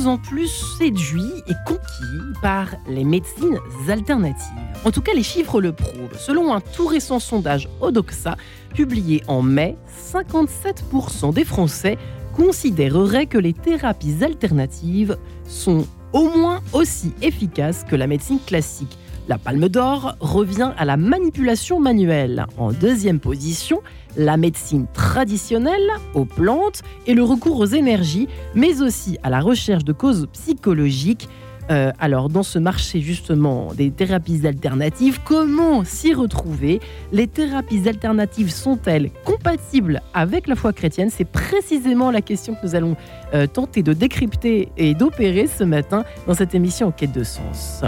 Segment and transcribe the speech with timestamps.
[0.00, 3.58] plus en plus séduits et conquis par les médecines
[3.88, 4.46] alternatives.
[4.84, 6.16] En tout cas, les chiffres le prouvent.
[6.18, 8.36] Selon un tout récent sondage Odoxa,
[8.74, 9.76] publié en mai,
[10.12, 11.98] 57% des Français
[12.34, 18.96] considéreraient que les thérapies alternatives sont au moins aussi efficaces que la médecine classique.
[19.28, 22.46] La palme d'or revient à la manipulation manuelle.
[22.56, 23.82] En deuxième position,
[24.16, 29.84] la médecine traditionnelle, aux plantes et le recours aux énergies, mais aussi à la recherche
[29.84, 31.28] de causes psychologiques.
[31.70, 36.80] Euh, alors, dans ce marché justement des thérapies alternatives, comment s'y retrouver?
[37.12, 41.10] Les thérapies alternatives sont-elles compatibles avec la foi chrétienne?
[41.10, 42.96] C'est précisément la question que nous allons
[43.34, 47.84] euh, tenter de décrypter et d'opérer ce matin dans cette émission en quête de sens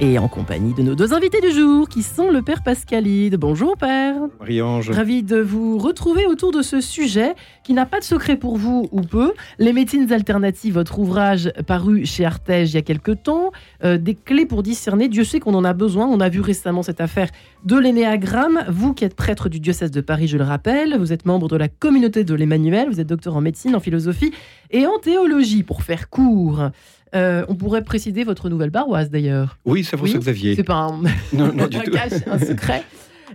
[0.00, 3.36] et en compagnie de nos deux invités du jour qui sont le père Pascalide.
[3.36, 4.16] Bonjour père.
[4.40, 4.90] Marie-Ange.
[4.90, 8.88] Ravi de vous retrouver autour de ce sujet qui n'a pas de secret pour vous
[8.90, 9.32] ou peu.
[9.58, 13.52] Les médecines alternatives, votre ouvrage paru chez Artege il y a quelques temps,
[13.84, 15.08] euh, des clés pour discerner.
[15.08, 16.06] Dieu sait qu'on en a besoin.
[16.06, 17.28] On a vu récemment cette affaire
[17.64, 18.64] de l'énéagramme.
[18.68, 21.56] Vous qui êtes prêtre du diocèse de Paris, je le rappelle, vous êtes membre de
[21.56, 24.32] la communauté de l'Emmanuel, vous êtes docteur en médecine, en philosophie
[24.74, 26.70] et en théologie pour faire court.
[27.14, 29.56] Euh, on pourrait préciser votre nouvelle baroise d'ailleurs.
[29.64, 30.56] Oui, c'est François Xavier.
[30.56, 31.00] C'est pas un,
[31.32, 31.92] non, non, du tout.
[32.26, 32.82] un secret.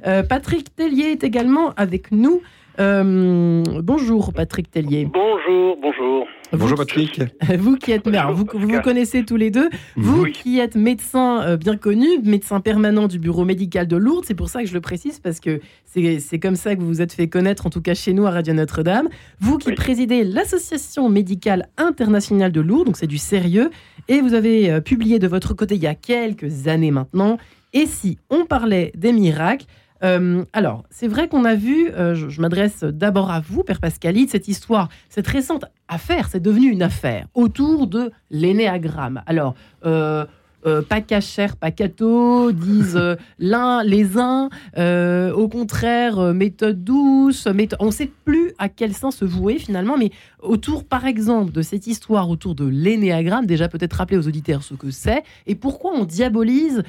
[0.06, 2.42] Euh, Patrick Tellier est également avec nous.
[2.80, 5.06] Euh, bonjour Patrick Tellier.
[5.06, 6.26] Bonjour, bonjour.
[6.54, 7.22] Bonjour Patrick.
[7.60, 9.70] Vous qui êtes maire, vous, vous, connaissez tous les deux.
[9.98, 14.34] Vous qui êtes médecin euh, bien connu, médecin permanent du bureau médical de Lourdes, c'est
[14.34, 17.14] pour ça que je le précise parce que c'est comme ça que vous vous êtes
[17.14, 19.10] fait connaître, en tout cas chez nous à Radio Notre-Dame.
[19.40, 23.70] Vous qui présidez l'association médicale internationale de Lourdes, donc c'est du sérieux,
[24.08, 27.38] et vous avez euh, publié de votre côté il y a quelques années maintenant.
[27.74, 29.66] Et si on parlait des miracles
[30.04, 34.30] euh, alors, c'est vrai qu'on a vu, euh, je, m'adresse d'abord à vous, Père Pascalide,
[34.30, 39.22] cette histoire, cette récente affaire, c'est devenu une affaire autour de l'énéagramme.
[39.26, 39.56] Alors,
[39.86, 40.26] euh,
[40.66, 47.48] euh, pas cachère, pas cato, disent euh, l'un, les uns, euh, au contraire, méthode douce,
[47.48, 47.78] méthode...
[47.82, 50.12] on ne sait plus à quel sens se vouer finalement, mais
[50.42, 54.74] autour, par exemple, de cette histoire autour de l'énéagramme, déjà peut-être rappeler aux auditeurs ce
[54.74, 56.84] que c'est, et pourquoi on diabolise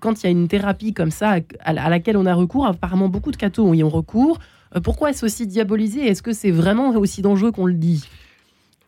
[0.00, 3.30] quand il y a une thérapie comme ça à, laquelle on a recours, apparemment beaucoup
[3.30, 4.38] de cathos y ont recours,
[4.82, 8.04] pourquoi est-ce aussi diabolisé Est-ce que c'est vraiment aussi dangereux qu'on le dit?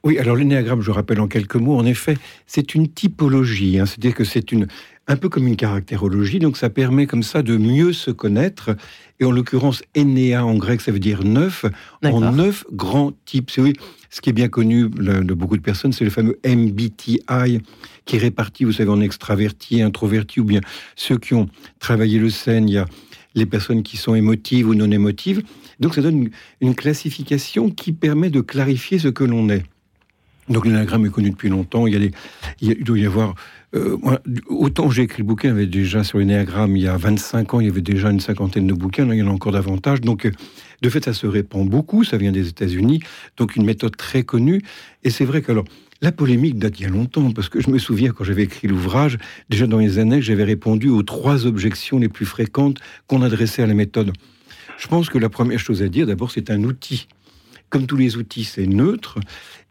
[0.05, 3.87] Oui, alors l'énéagramme, je rappelle en quelques mots, en effet, c'est une typologie, hein.
[3.87, 4.67] c'est-à-dire que c'est une
[5.09, 8.77] un peu comme une caractérologie, donc ça permet comme ça de mieux se connaître.
[9.21, 11.65] Et en l'occurrence, Enéa en grec, ça veut dire neuf,
[12.05, 13.51] en neuf grands types.
[13.59, 13.73] Oui,
[14.11, 17.61] ce qui est bien connu de beaucoup de personnes, c'est le fameux MBTI
[18.05, 20.61] qui est réparti, vous savez, en extraverti, introverti, ou bien
[20.97, 21.49] ceux qui ont
[21.79, 22.87] travaillé le scène, il y a
[23.35, 25.43] les personnes qui sont émotives ou non émotives.
[25.81, 26.31] Donc ça donne
[26.61, 29.65] une classification qui permet de clarifier ce que l'on est.
[30.49, 31.87] Donc l'énagramme est connu depuis longtemps.
[31.87, 32.11] Il, y a
[32.61, 33.35] il, doit y avoir...
[33.75, 33.97] Euh,
[34.49, 37.55] autant j'ai écrit le bouquin, il y avait déjà sur l'énéagramme, il y a 25
[37.55, 40.01] ans, il y avait déjà une cinquantaine de bouquins, il y en a encore davantage.
[40.03, 40.33] Donc euh,
[40.83, 43.01] de fait, ça se répand beaucoup, ça vient des États-Unis,
[43.37, 44.63] donc une méthode très connue.
[45.05, 45.65] Et c'est vrai que alors,
[46.03, 48.67] la polémique date il y a longtemps, parce que je me souviens quand j'avais écrit
[48.67, 53.63] l'ouvrage, déjà dans les années, j'avais répondu aux trois objections les plus fréquentes qu'on adressait
[53.63, 54.13] à la méthode.
[54.77, 57.07] Je pense que la première chose à dire, d'abord, c'est un outil
[57.73, 59.19] comme tous les outils, c'est neutre.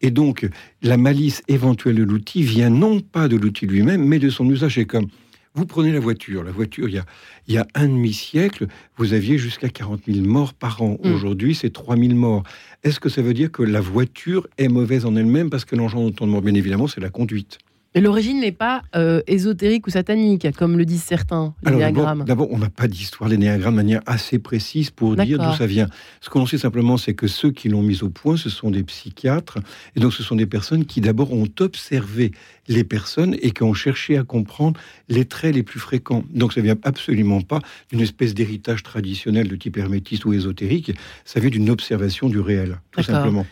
[0.02, 0.50] Et donc,
[0.82, 4.80] la malice éventuelle de l'outil vient non pas de l'outil lui-même, mais de son usage.
[4.80, 5.06] Et comme
[5.54, 7.06] vous prenez la voiture, la voiture, il y a,
[7.48, 8.66] il y a un demi-siècle,
[8.98, 10.98] vous aviez jusqu'à 40 000 morts par an.
[11.04, 11.14] Mm.
[11.14, 12.42] Aujourd'hui, c'est 3 000 morts.
[12.84, 16.08] Est-ce que ça veut dire que la voiture est mauvaise en elle-même parce que l'engendre
[16.08, 17.60] autant de morts Bien évidemment, c'est la conduite?
[17.94, 22.24] Mais l'origine n'est pas euh, ésotérique ou satanique, comme le disent certains, l'énéagramme.
[22.24, 25.66] D'abord, on n'a pas d'histoire de l'énéagramme de manière assez précise pour dire d'où ça
[25.66, 25.88] vient.
[26.22, 28.84] Ce qu'on sait simplement, c'est que ceux qui l'ont mis au point, ce sont des
[28.84, 29.58] psychiatres.
[29.98, 32.32] Et donc, ce sont des personnes qui, d'abord, ont observé
[32.70, 34.80] les personnes et qui ont cherché à comprendre
[35.10, 36.24] les traits les plus fréquents.
[36.34, 37.60] Donc, ça vient absolument pas
[37.92, 40.94] d'une espèce d'héritage traditionnel de type hermétiste ou ésotérique.
[41.26, 43.46] Ça vient d'une observation du réel, tout simplement.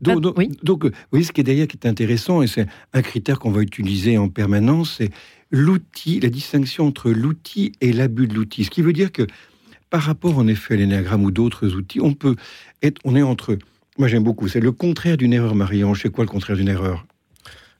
[0.00, 0.50] Donc, oui.
[0.62, 3.50] donc, vous voyez, ce qui est derrière qui est intéressant, et c'est un critère qu'on
[3.50, 5.10] va utiliser en permanence, c'est
[5.50, 8.64] l'outil, la distinction entre l'outil et l'abus de l'outil.
[8.64, 9.26] Ce qui veut dire que
[9.90, 12.36] par rapport en effet à l'énéagramme ou d'autres outils, on peut
[12.82, 13.58] être, on est entre,
[13.98, 16.00] moi j'aime beaucoup, c'est le contraire d'une erreur, Marie-Ange.
[16.02, 17.06] C'est quoi le contraire d'une erreur?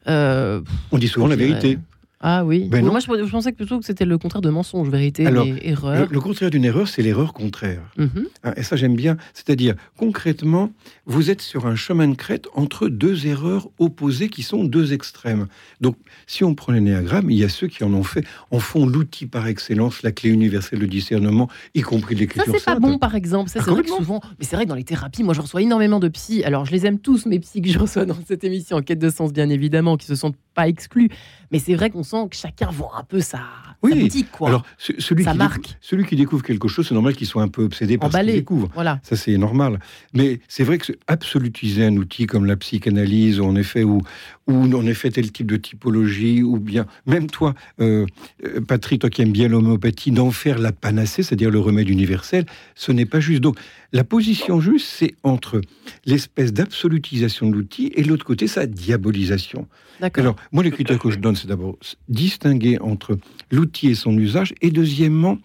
[0.09, 0.61] Euh,
[0.91, 1.79] On dit souvent la vérité.
[2.25, 2.69] Ah oui.
[2.71, 6.07] Ben moi, je, pensais plutôt que c'était le contraire de mensonge, vérité, Alors, erreur.
[6.09, 7.83] Le, contraire d'une erreur, c'est l'erreur contraire.
[7.99, 8.27] Mhm.
[8.45, 9.17] Hein, et ça, j'aime bien.
[9.35, 10.71] C'est-à-dire, concrètement,
[11.05, 15.49] vous êtes sur un chemin de crête entre deux erreurs opposées qui sont deux extrêmes.
[15.81, 15.97] Donc,
[16.29, 19.27] si on prend l'énéagramme, il y a ceux qui en ont fait, en font l'outil
[19.27, 22.53] par excellence, la clé universelle de discernement, y compris l'écriture.
[22.53, 23.51] Ça, c'est pas bon, par exemple.
[23.51, 25.41] Ça, ah, c'est vrai que souvent, mais c'est vrai que dans les thérapies, moi, je
[25.41, 26.45] reçois énormément de psy.
[26.45, 29.01] Alors, je les aime tous, mes psys que je reçois dans cette émission, en quête
[29.01, 31.09] de sens, bien évidemment, qui se sont pas exclus.
[31.51, 33.41] Mais c'est vrai qu'on sent que chacun voit un peu sa,
[33.83, 34.03] oui.
[34.03, 34.31] boutique.
[34.31, 34.49] Quoi.
[34.49, 35.63] Alors, celui, qui marque.
[35.63, 38.19] Découvre, celui qui découvre quelque chose, c'est normal qu'il soit un peu obsédé par ce
[38.19, 38.69] qu'il découvre.
[38.75, 39.01] Voilà.
[39.03, 39.81] Ça, c'est normal.
[40.13, 44.03] Mais c'est vrai que absolutiser un outil comme la psychanalyse, en effet, ou,
[44.47, 48.07] ou en effet tel type de typologie, ou bien, même toi, euh,
[48.45, 52.45] euh, Patrick, toi qui aimes bien l'homéopathie, d'en faire la panacée, c'est-à-dire le remède universel,
[52.75, 53.41] ce n'est pas juste.
[53.41, 53.59] Donc,
[53.93, 55.61] la position juste, c'est entre
[56.07, 59.67] l'espèce d'absolutisation de l'outil et l'autre côté, sa diabolisation.
[60.15, 61.77] Alors, moi, les critères que je donne, c'est d'abord
[62.09, 63.19] distinguer entre
[63.51, 65.39] l'outil et son usage, et deuxièmement,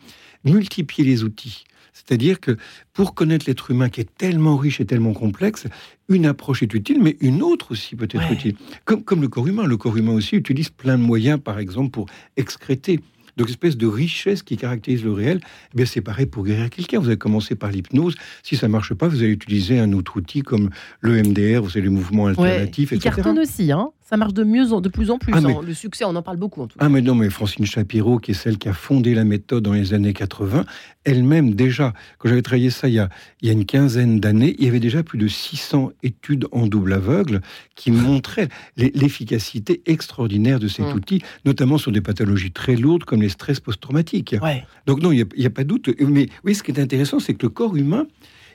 [0.44, 1.64] multiplier les outils.
[1.94, 2.58] C'est-à-dire que
[2.94, 5.66] pour connaître l'être humain qui est tellement riche et tellement complexe,
[6.10, 8.56] une approche est utile, mais une autre aussi peut être utile.
[8.86, 9.66] Comme, comme le corps humain.
[9.66, 12.06] Le corps humain aussi utilise plein de moyens, par exemple, pour
[12.38, 13.00] excréter.
[13.36, 15.42] Donc, espèce de richesse qui caractérise le réel,
[15.74, 17.00] eh bien, c'est pareil pour guérir quelqu'un.
[17.00, 18.16] Vous avez commencé par l'hypnose.
[18.42, 20.70] Si ça ne marche pas, vous allez utiliser un autre outil comme
[21.02, 23.16] le MDR, vous avez les mouvements alternatifs, ouais, etc.
[23.16, 25.34] cartonne aussi, hein ça marche de mieux de plus en plus.
[25.36, 25.60] Ah, hein.
[25.66, 26.86] Le succès, on en parle beaucoup en tout cas.
[26.86, 29.74] Ah mais non, mais Francine Shapiro, qui est celle qui a fondé la méthode dans
[29.74, 30.64] les années 80,
[31.04, 33.10] elle-même déjà, quand j'avais travaillé ça il y a,
[33.42, 36.68] il y a une quinzaine d'années, il y avait déjà plus de 600 études en
[36.68, 37.42] double aveugle
[37.76, 40.96] qui montraient l'efficacité extraordinaire de cet mmh.
[40.96, 44.38] outil, notamment sur des pathologies très lourdes comme les stress post-traumatiques.
[44.86, 45.90] Donc non, il n'y a, a, pas de doute.
[46.00, 48.08] Mais oui, ce qui est intéressant, c'est que le corps humain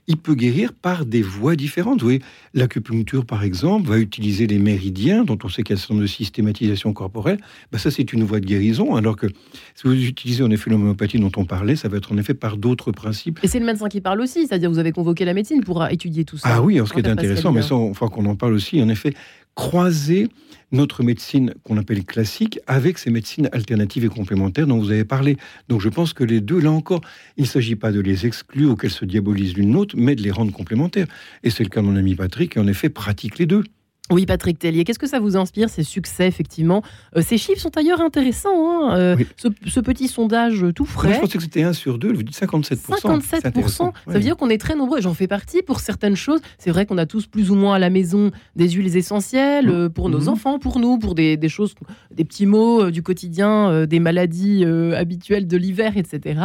[0.09, 2.01] il peut guérir par des voies différentes.
[2.01, 2.23] Vous voyez,
[2.55, 6.07] l'acupuncture, par exemple, va utiliser les méridiens, dont on sait qu'il y a un de
[6.07, 7.39] systématisation corporelle.
[7.71, 9.29] Ben ça, c'est une voie de guérison, alors que
[9.75, 12.57] si vous utilisez en effet l'homéopathie dont on parlait, ça va être en effet par
[12.57, 13.39] d'autres principes.
[13.43, 16.25] Et c'est le médecin qui parle aussi, c'est-à-dire vous avez convoqué la médecine pour étudier
[16.25, 16.49] tout ça.
[16.51, 19.15] Ah oui, ce qui est intéressant, mais ça, enfin qu'on en parle aussi, en effet,
[19.55, 20.29] croiser
[20.71, 25.37] notre médecine qu'on appelle classique avec ces médecines alternatives et complémentaires dont vous avez parlé.
[25.69, 27.03] Donc je pense que les deux, là encore,
[27.37, 30.23] il ne s'agit pas de les exclure ou qu'elles se diabolisent l'une l'autre, mais de
[30.23, 31.07] les rendre complémentaires.
[31.43, 33.65] Et c'est le cas de mon ami Patrick, qui en effet pratique les deux.
[34.11, 36.83] Oui, Patrick Tellier, qu'est-ce que ça vous inspire, ces succès, effectivement?
[37.17, 38.51] Euh, Ces chiffres sont d'ailleurs intéressants.
[38.91, 41.15] Hein, euh, ce, petit sondage tout frais.
[41.15, 43.01] je pensais que c'était 1 sur 2, vous dites 57%.
[43.01, 46.41] 57%, ça veut dire qu'on est très nombreux, j'en fais partie pour certaines choses.
[46.59, 49.89] C'est vrai qu'on a tous plus ou moins à la maison des huiles essentielles euh,
[49.89, 50.29] pour nos mhm.
[50.29, 51.75] enfants, pour nous, pour des, choses,
[52.13, 56.41] des petits mots du quotidien, des maladies habituelles de l'hiver, etc.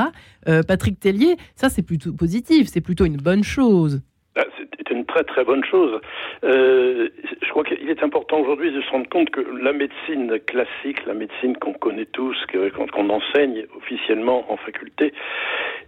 [0.67, 4.01] Patrick Tellier, ça c'est plutôt positif, c'est plutôt une bonne chose.
[4.37, 4.45] Bah,
[4.77, 5.99] c'est une très très bonne chose.
[6.43, 7.09] Euh,
[7.41, 11.15] je crois qu'il est important aujourd'hui de se rendre compte que la médecine classique, la
[11.15, 15.11] médecine qu'on connaît tous, qu'on enseigne officiellement en faculté,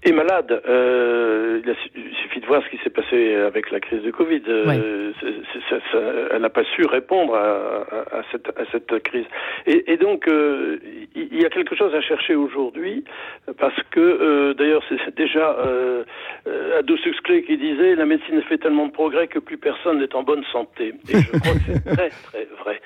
[0.03, 0.61] est malade.
[0.67, 1.61] Euh,
[1.95, 4.41] il, suffit de voir ce qui s'est passé avec la crise de Covid.
[4.47, 5.11] Euh,
[6.31, 9.25] elle n'a pas su répondre à, cette, crise.
[9.65, 13.03] Et, donc, il y a quelque chose à chercher aujourd'hui,
[13.57, 15.57] parce que, d'ailleurs, c'est déjà
[16.47, 20.15] euh, Aldous Huxley qui disait la médecine fait tellement de progrès que plus personne n'est
[20.15, 20.93] en bonne santé.
[21.09, 22.81] Et je crois que c'est très très vrai.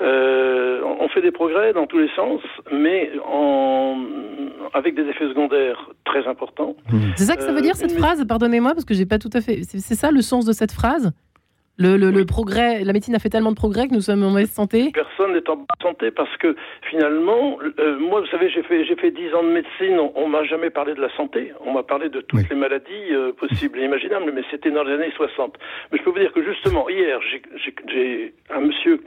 [0.00, 2.40] Euh, on fait des progrès dans tous les sens,
[2.72, 3.96] mais en,
[4.74, 6.76] avec des effets secondaires très importants.
[7.16, 8.24] C'est ça que ça veut dire cette euh, phrase?
[8.26, 9.62] Pardonnez-moi parce que j'ai pas tout à fait.
[9.64, 11.12] C'est ça le sens de cette phrase?
[11.80, 14.50] Le, le, progrès, la médecine a fait tellement de progrès que nous sommes en mauvaise
[14.50, 14.90] santé?
[14.92, 16.56] Personne n'est en bonne santé parce que
[16.90, 19.96] finalement, euh, moi, vous savez, j'ai fait j'ai fait dix ans de médecine.
[20.16, 21.52] On, m'a jamais parlé de la santé.
[21.64, 24.94] On m'a parlé de toutes les maladies euh, possibles et imaginables, mais c'était dans les
[24.94, 25.56] années 60.
[25.92, 27.20] Mais je peux vous dire que justement, hier,
[27.86, 29.00] j'ai un monsieur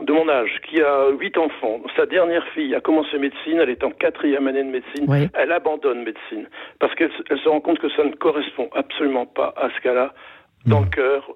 [0.00, 1.80] de mon âge qui a huit enfants.
[1.96, 3.58] Sa dernière fille a commencé médecine.
[3.60, 5.30] Elle est en quatrième année de médecine.
[5.34, 9.68] Elle abandonne médecine parce qu'elle se rend compte que ça ne correspond absolument pas à
[9.70, 10.14] ce qu'elle a
[10.66, 11.30] dans le cœur,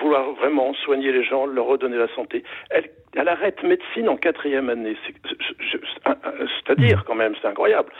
[0.00, 2.44] vouloir vraiment soigner les gens, leur redonner la santé.
[2.70, 4.96] Elle, elle arrête médecine en quatrième année.
[6.04, 7.90] C'est-à-dire, quand même, c'est incroyable.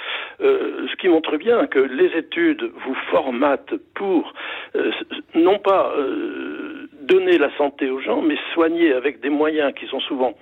[0.40, 4.35] Euh, ce qui montre bien que les études vous formatent pour,
[4.76, 4.92] euh,
[5.35, 10.00] non pas euh, donner la santé aux gens, mais soigner avec des moyens qui sont
[10.00, 10.35] souvent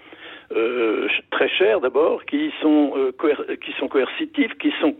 [1.31, 2.93] très chers d'abord, qui sont
[3.65, 4.95] qui sont coercitifs, qui sont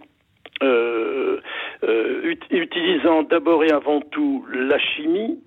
[0.63, 1.41] euh,
[1.83, 5.39] euh, utilisant d'abord et avant tout la chimie,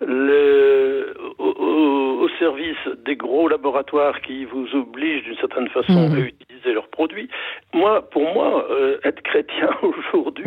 [0.00, 6.14] le, au, service des gros laboratoires qui vous obligent d'une certaine façon mhm.
[6.14, 7.28] à utiliser leurs produits.
[7.74, 10.44] Moi, pour moi, euh, être chrétien aujourd'hui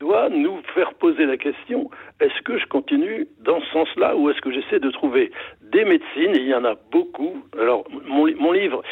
[0.00, 4.40] doit nous faire poser la question est-ce que je continue dans ce sens-là ou est-ce
[4.40, 5.30] que j'essaie de trouver
[5.62, 6.34] des médecines?
[6.34, 7.44] Et il y en a beaucoup.
[7.60, 8.82] Alors, mon, mon livre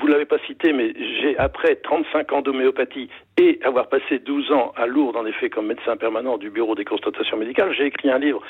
[0.00, 3.08] vous l'avez pas cité, mais j'ai après 35 ans d'homéopathie
[3.38, 6.84] et avoir passé 12 ans à Lourdes, en effet, comme médecin permanent du bureau des
[6.84, 8.40] constatations médicales, j'ai écrit un livre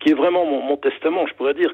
[0.00, 1.70] qui est vraiment mon, mon testament, je pourrais dire.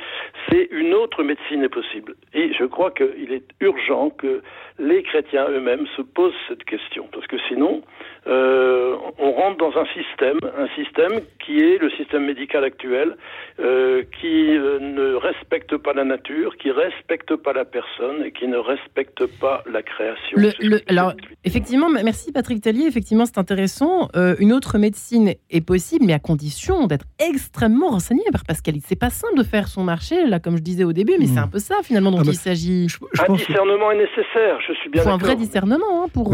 [0.50, 2.14] C'est une autre médecine est possible.
[2.34, 4.42] Et je crois qu'il est urgent que
[4.78, 7.82] les chrétiens eux-mêmes se posent cette question, parce que sinon,
[8.26, 13.16] euh, on rentre dans un système, un système qui est le système médical actuel,
[13.58, 18.46] euh, qui euh, ne respecte pas la nature, qui respecte pas la personne et qui
[18.46, 20.36] ne respecte pas la création.
[20.36, 22.86] Le, alors, effectivement, merci Patrick Tellier.
[22.86, 24.08] Effectivement, c'est intéressant.
[24.16, 28.76] Euh, une autre médecine est possible, mais à condition d'être extrêmement renseigné par Pascal.
[28.86, 31.34] C'est pas simple de faire son marché, là, comme je disais au début, mais c'est
[31.34, 31.38] hmm.
[31.38, 32.86] un peu ça finalement dont ah bah, il s'agit.
[33.18, 34.58] Un discernement est nécessaire.
[34.66, 35.18] Je suis bien d'accord.
[35.18, 36.32] Il faut un vrai discernement hein, pour.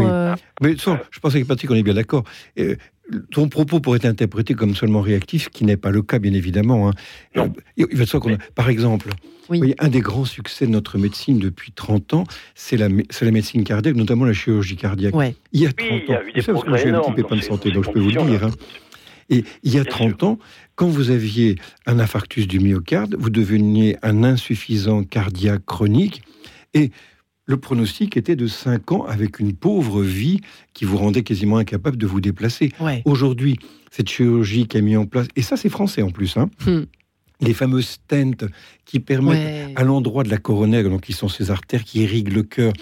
[0.61, 2.23] Mais je pensais que Patrick, on est bien d'accord.
[3.31, 6.33] Ton propos pourrait être interprété comme seulement réactif, ce qui n'est pas le cas, bien
[6.33, 6.89] évidemment.
[6.89, 6.93] Hein.
[7.35, 7.53] Non.
[7.77, 9.09] il va de par exemple,
[9.79, 12.23] un des grands succès de notre médecine depuis 30 ans,
[12.55, 15.13] c'est la, la, médecine cardiaque, notamment la chirurgie cardiaque.
[15.51, 17.13] Il y a 30 ans, il y a eu des parce que j'ai un petit
[17.13, 18.43] pépin de santé, donc je peux vous le dire.
[18.45, 18.51] Hein.
[19.29, 20.39] Et il y a 30 ans,
[20.75, 26.21] quand vous aviez un infarctus du myocarde, vous deveniez un insuffisant cardiaque chronique.
[26.73, 26.91] Et
[27.45, 30.41] le pronostic était de 5 ans avec une pauvre vie
[30.73, 32.71] qui vous rendait quasiment incapable de vous déplacer.
[33.05, 33.57] Aujourd'hui,
[33.91, 36.81] cette chirurgie qui a mis en place, et ça c'est français en plus, hein, hmm.
[37.41, 38.47] les fameuses stents
[38.85, 42.43] qui permettent à l'endroit de la coronaire, donc qui sont ces artères qui irriguent le
[42.43, 42.73] cœur,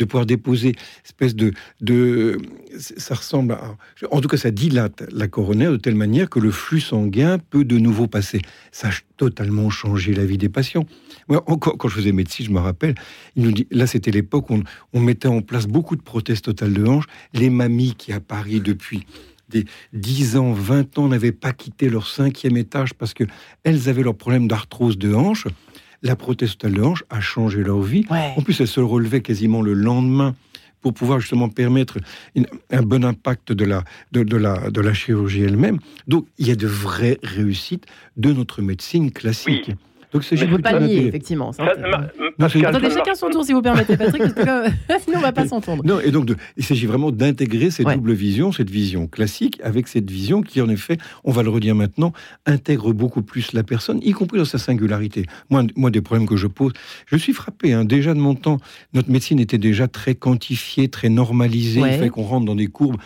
[0.00, 2.38] de pouvoir déposer espèce de, de
[2.78, 3.76] ça ressemble à,
[4.10, 7.64] en tout cas ça dilate la coronaire de telle manière que le flux sanguin peut
[7.64, 8.40] de nouveau passer.
[8.72, 10.86] Ça a totalement changé la vie des patients.
[11.28, 12.94] Moi, encore quand je faisais médecine, je me rappelle,
[13.36, 14.62] il nous dit, là c'était l'époque où
[14.94, 18.60] on, mettait en place beaucoup de prothèses totales de hanches, les mamies qui à Paris
[18.60, 19.06] depuis
[19.50, 23.24] des 10 ans, 20 ans n'avaient pas quitté leur cinquième étage parce que
[23.64, 25.46] elles avaient leur problème d'arthrose de hanche
[26.02, 28.04] la prothèse de hanche a changé leur vie.
[28.10, 30.34] En plus, elle se relevait quasiment le lendemain
[30.80, 31.98] pour pouvoir justement permettre
[32.70, 35.78] un bon impact de la, de, la, de la chirurgie elle-même.
[36.06, 37.84] Donc, il y a de vraies réussites
[38.16, 39.72] de notre médecine classique.
[40.12, 41.50] Donc c'est juste pas nier, effectivement.
[41.50, 44.70] Attendez, chacun son tour, si vous permettez, Patrick, parce que
[45.04, 45.84] sinon on va pas s'entendre.
[45.84, 50.10] Non, et donc il s'agit vraiment d'intégrer cette double vision, cette vision classique, avec cette
[50.10, 52.12] vision qui, en effet, on va le redire maintenant,
[52.46, 55.26] intègre beaucoup plus la personne, y compris dans sa singularité.
[55.48, 56.72] Moi, moi des problèmes que je pose,
[57.06, 57.72] je suis frappé.
[57.72, 58.58] Hein, déjà de mon temps,
[58.94, 61.80] notre médecine était déjà très quantifiée, très normalisée.
[61.80, 62.96] Il fallait qu'on rentre dans des courbes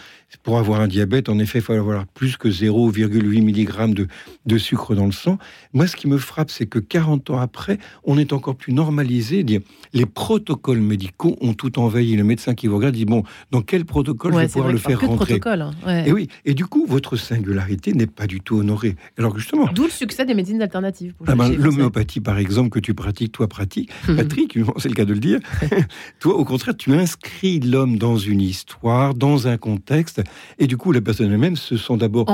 [0.42, 4.08] pour avoir un diabète, en effet, il faut avoir plus que 0,8 mg de,
[4.46, 5.38] de, sucre dans le sang.
[5.72, 9.42] Moi, ce qui me frappe, c'est que 40 ans après, on est encore plus normalisé.
[9.42, 9.62] Dire,
[9.94, 12.14] les protocoles médicaux ont tout envahi.
[12.14, 15.00] Le médecin qui vous regarde dit, bon, dans quel protocole je vais pouvoir le faire
[15.00, 15.40] rentrer?
[15.44, 16.04] hein.
[16.06, 18.94] Et oui, et du coup, votre singularité n'est pas du tout honorée.
[19.18, 19.68] Alors justement...
[19.74, 21.14] D'où le succès des médecines alternatives.
[21.26, 25.14] Ah ben, L'homéopathie, par exemple, que tu pratiques, toi pratiques, Patrick, c'est le cas de
[25.14, 25.40] le dire,
[26.20, 30.22] toi, au contraire, tu inscris l'homme dans une histoire, dans un contexte,
[30.60, 32.28] et du coup, les personnes elles-mêmes se sont d'abord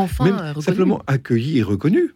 [0.60, 2.12] simplement accueillies et reconnues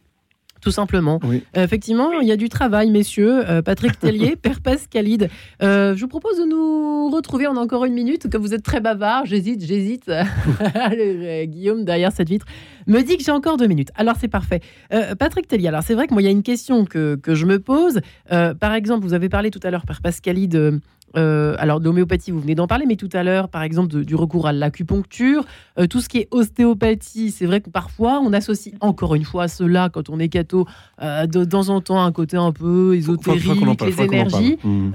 [0.65, 1.21] tout simplement.
[1.55, 3.49] effectivement, il y a du travail, messieurs.
[3.49, 5.29] Euh, Patrick Tellier, Père Pascalide.
[5.63, 7.47] Euh, je vous propose de nous retrouver.
[7.47, 8.31] On a encore une minute.
[8.31, 10.11] Comme vous êtes très bavard, j'hésite, j'hésite.
[11.45, 12.47] Guillaume, derrière cette vitre,
[12.87, 13.91] me dit que j'ai encore deux minutes.
[13.95, 14.61] Alors, c'est parfait.
[14.93, 17.35] Euh, Patrick Tellier, alors c'est vrai que moi, il y a une question que, que
[17.35, 18.01] je me pose.
[18.31, 20.81] par exemple, vous avez parlé tout à l'heure, Père Pascalide,
[21.17, 24.47] euh, alors, l'homéopathie, vous venez d'en parler, mais tout à l'heure, par exemple, du recours
[24.47, 25.45] à l'acupuncture,
[25.79, 29.49] euh, tout ce qui est ostéopathie, c'est vrai que parfois, on associe encore une fois
[29.49, 30.67] cela, quand on est catho,
[31.03, 34.59] euh, de, temps en temps, un côté un peu ésotérique, les énergies.
[34.65, 34.93] Mmh.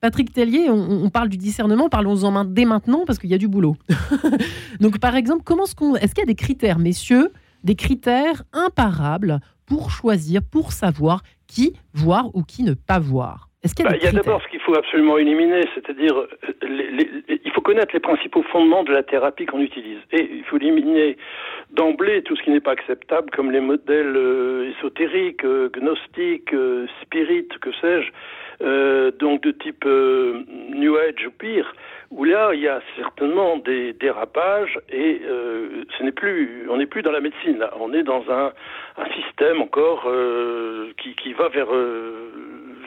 [0.00, 3.76] Patrick Tellier, on, parle du discernement, parlons-en dès maintenant, parce qu'il y a du boulot.
[4.80, 7.32] Donc, par exemple, comment est-ce qu'on, est-ce qu'il y a des critères, messieurs,
[7.64, 13.49] des critères imparables pour choisir, pour savoir qui voir ou qui ne pas voir?
[13.62, 16.28] Bah, il y a, d'abord ce qu'il faut absolument éliminer, c'est-à-dire euh,
[17.44, 19.98] il faut connaître les principaux fondements de la thérapie qu'on utilise.
[20.12, 21.18] Et il faut éliminer
[21.70, 26.54] d'emblée tout ce qui n'est pas acceptable, comme les modèles euh, ésotériques, euh, gnostiques,
[27.02, 28.10] spirites, que sais-je,
[28.60, 31.74] donc de type New Age ou pire,
[32.10, 37.02] où là il y a certainement des dérapages et ce n'est plus, on n'est plus
[37.02, 38.52] dans la médecine là, on est dans un,
[38.98, 40.06] un système encore
[40.98, 41.68] qui, qui va vers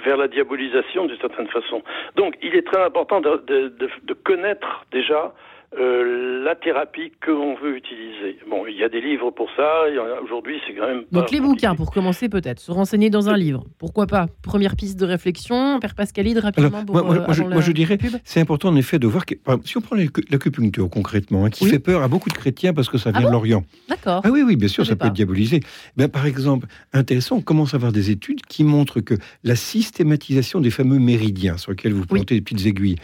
[0.04, 1.82] vers la diabolisation d'une certaine façon.
[2.16, 3.72] Donc il est très important de, de,
[4.04, 5.34] de connaître déjà
[5.80, 8.38] euh, la thérapie que l'on veut utiliser.
[8.50, 9.86] Bon, il y a des livres pour ça.
[10.24, 11.04] Aujourd'hui, c'est quand même.
[11.12, 13.64] Donc les bouquins, pour commencer peut-être, se renseigner dans un livre.
[13.80, 14.28] Pourquoi pas?
[14.42, 16.84] Première piste de réflexion, Père Pascalide, rapidement.
[16.88, 20.90] moi, euh, je, dirais, c'est important en effet de voir que, si on prend l'acupuncture
[20.90, 23.32] concrètement, hein, qui fait peur à beaucoup de chrétiens parce que ça vient ah de
[23.32, 23.64] l'Orient.
[23.90, 24.22] D'accord.
[24.24, 25.62] Ah oui, oui, bien sûr, ça peut être diabolisé.
[25.98, 30.60] Ben, par exemple, intéressant, on commence à avoir des études qui montrent que la systématisation
[30.60, 32.98] des fameux méridiens sur lesquels vous plantez des petites aiguilles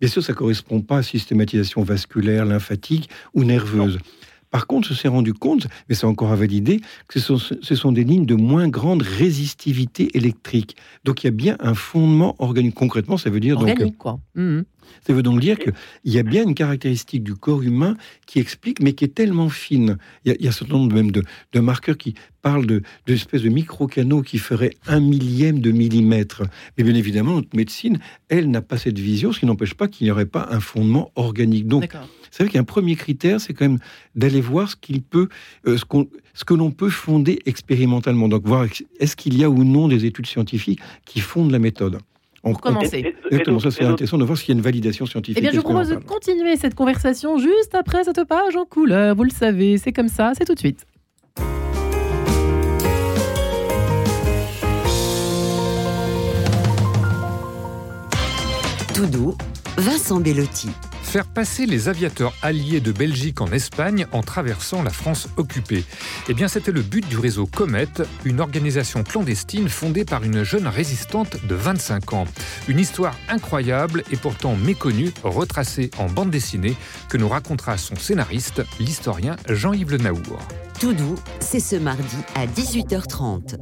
[0.00, 3.98] Bien sûr, ça ne correspond pas à systématisation vasculaire, lymphatique ou nerveuse.
[4.54, 7.74] Par contre, on s'est rendu compte, mais c'est encore à valider, que ce sont, ce
[7.74, 10.76] sont, des lignes de moins grande résistivité électrique.
[11.02, 12.76] Donc il y a bien un fondement organique.
[12.76, 13.96] Concrètement, ça veut dire organique, donc.
[13.96, 14.20] quoi.
[14.36, 14.60] Mmh.
[15.06, 15.72] Ça veut donc dire qu'il
[16.04, 19.98] y a bien une caractéristique du corps humain qui explique, mais qui est tellement fine.
[20.24, 21.22] Il y a, il y a un certain nombre même de,
[21.52, 26.42] de marqueurs qui parlent de, de de micro-canaux qui feraient un millième de millimètre.
[26.76, 27.98] Mais bien évidemment, notre médecine,
[28.28, 31.10] elle, n'a pas cette vision, ce qui n'empêche pas qu'il n'y aurait pas un fondement
[31.16, 31.66] organique.
[31.66, 31.90] Donc,
[32.30, 33.78] c'est vrai qu'un premier critère, c'est quand même
[34.14, 35.28] d'aller voir ce qu'il peut,
[35.66, 35.84] euh, ce,
[36.34, 38.28] ce que l'on peut fonder expérimentalement.
[38.28, 38.66] Donc, voir
[39.00, 41.98] est-ce qu'il y a ou non des études scientifiques qui fondent la méthode.
[42.44, 43.14] Pour commencer.
[43.30, 45.38] Exactement, ça c'est intéressant de voir s'il y a une validation scientifique.
[45.38, 49.16] Eh bien, je vous propose de continuer cette conversation juste après cette page en couleur.
[49.16, 50.86] Vous le savez, c'est comme ça, c'est tout de suite.
[58.94, 59.34] Tout doux,
[59.76, 60.68] Vincent Bellotti
[61.14, 65.84] faire passer les aviateurs alliés de Belgique en Espagne en traversant la France occupée.
[66.28, 67.86] Eh bien, c'était le but du réseau Comet,
[68.24, 72.24] une organisation clandestine fondée par une jeune résistante de 25 ans.
[72.66, 76.74] Une histoire incroyable et pourtant méconnue, retracée en bande dessinée,
[77.08, 80.40] que nous racontera son scénariste, l'historien Jean-Yves Le Naour.
[80.80, 83.56] Tout doux, c'est ce mardi à 18h30.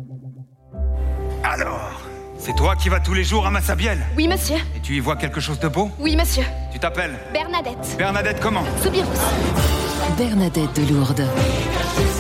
[1.45, 2.01] Alors
[2.43, 4.57] c'est toi qui vas tous les jours à Massabielle Oui, monsieur.
[4.77, 5.91] Et tu y vois quelque chose de beau?
[6.01, 6.43] Oui, monsieur.
[6.73, 7.17] Tu t'appelles?
[7.33, 7.95] Bernadette.
[7.97, 8.65] Bernadette comment?
[8.83, 9.07] Soubirous.
[10.19, 11.25] Bernadette de Lourdes.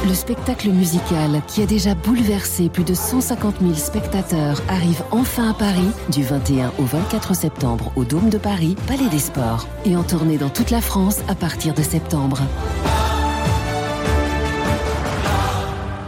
[0.06, 5.54] Le spectacle musical qui a déjà bouleversé plus de 150 000 spectateurs arrive enfin à
[5.54, 10.04] Paris du 21 au 24 septembre au Dôme de Paris, Palais des Sports, et en
[10.04, 12.38] tournée dans toute la France à partir de septembre.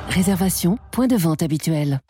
[0.08, 2.00] Réservation, point de vente habituel.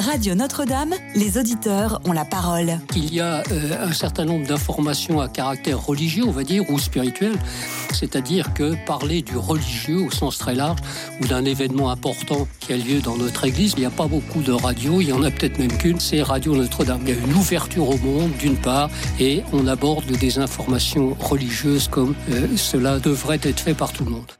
[0.00, 2.78] Radio Notre-Dame, les auditeurs ont la parole.
[2.96, 6.78] Il y a euh, un certain nombre d'informations à caractère religieux, on va dire, ou
[6.78, 7.34] spirituel.
[7.92, 10.78] C'est-à-dire que parler du religieux au sens très large
[11.20, 14.40] ou d'un événement important qui a lieu dans notre église, il n'y a pas beaucoup
[14.40, 17.02] de radios, il y en a peut-être même qu'une, c'est Radio Notre-Dame.
[17.02, 21.88] Il y a une ouverture au monde, d'une part, et on aborde des informations religieuses
[21.88, 24.39] comme euh, cela devrait être fait par tout le monde.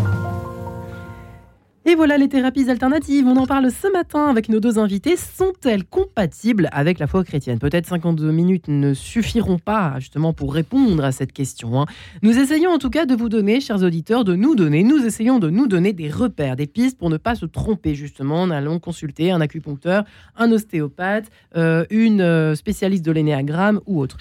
[1.91, 3.27] Et voilà les thérapies alternatives.
[3.27, 5.17] On en parle ce matin avec nos deux invités.
[5.17, 7.59] Sont-elles compatibles avec la foi chrétienne?
[7.59, 11.81] Peut-être 52 minutes ne suffiront pas justement pour répondre à cette question.
[11.81, 11.85] Hein.
[12.21, 15.37] Nous essayons en tout cas de vous donner, chers auditeurs, de nous donner, nous essayons
[15.37, 18.79] de nous donner des repères, des pistes pour ne pas se tromper justement en allant
[18.79, 20.05] consulter un acupuncteur,
[20.37, 24.15] un ostéopathe, euh, une euh, spécialiste de l'énéagramme ou autre.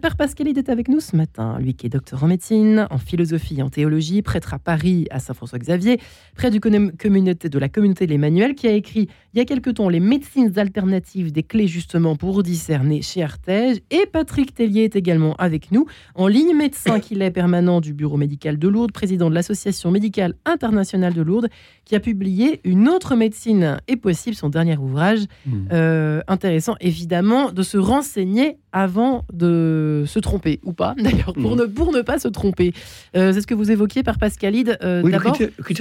[0.00, 3.56] Père Pascalide est avec nous ce matin, lui qui est docteur en médecine, en philosophie
[3.58, 6.00] et en théologie, prêtre à Paris, à Saint-François-Xavier,
[6.34, 9.68] près du communauté, de la communauté de l'Emmanuel, qui a écrit il y a quelque
[9.68, 13.80] temps les médecines alternatives, des clés justement pour discerner chez Artege.
[13.90, 18.16] Et Patrick Tellier est également avec nous, en ligne médecin qu'il est permanent du bureau
[18.16, 21.48] médical de Lourdes, président de l'Association médicale internationale de Lourdes,
[21.84, 25.24] qui a publié Une autre médecine est possible, son dernier ouvrage.
[25.44, 25.52] Mmh.
[25.72, 29.73] Euh, intéressant évidemment de se renseigner avant de
[30.06, 31.60] se tromper, ou pas d'ailleurs, pour, mmh.
[31.60, 32.72] ne, pour ne pas se tromper.
[33.16, 34.78] Euh, c'est ce que vous évoquiez par Pascalide.
[34.82, 35.36] Euh, oui, D'abord,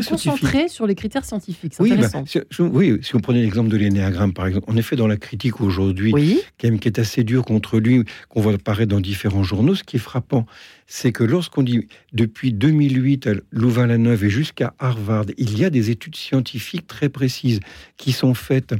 [0.08, 1.74] concentrer sur les critères scientifiques.
[1.80, 5.08] Oui, bah, si, oui, si on prenait l'exemple de l'énéagramme, par exemple, en effet, dans
[5.08, 6.14] la critique aujourd'hui,
[6.58, 10.00] qui est assez dur contre lui, qu'on voit apparaître dans différents journaux, ce qui est
[10.00, 10.46] frappant,
[10.88, 15.90] c'est que lorsqu'on dit depuis 2008 à Louvain-la-Neuve et jusqu'à Harvard, il y a des
[15.90, 17.60] études scientifiques très précises
[17.98, 18.76] qui sont faites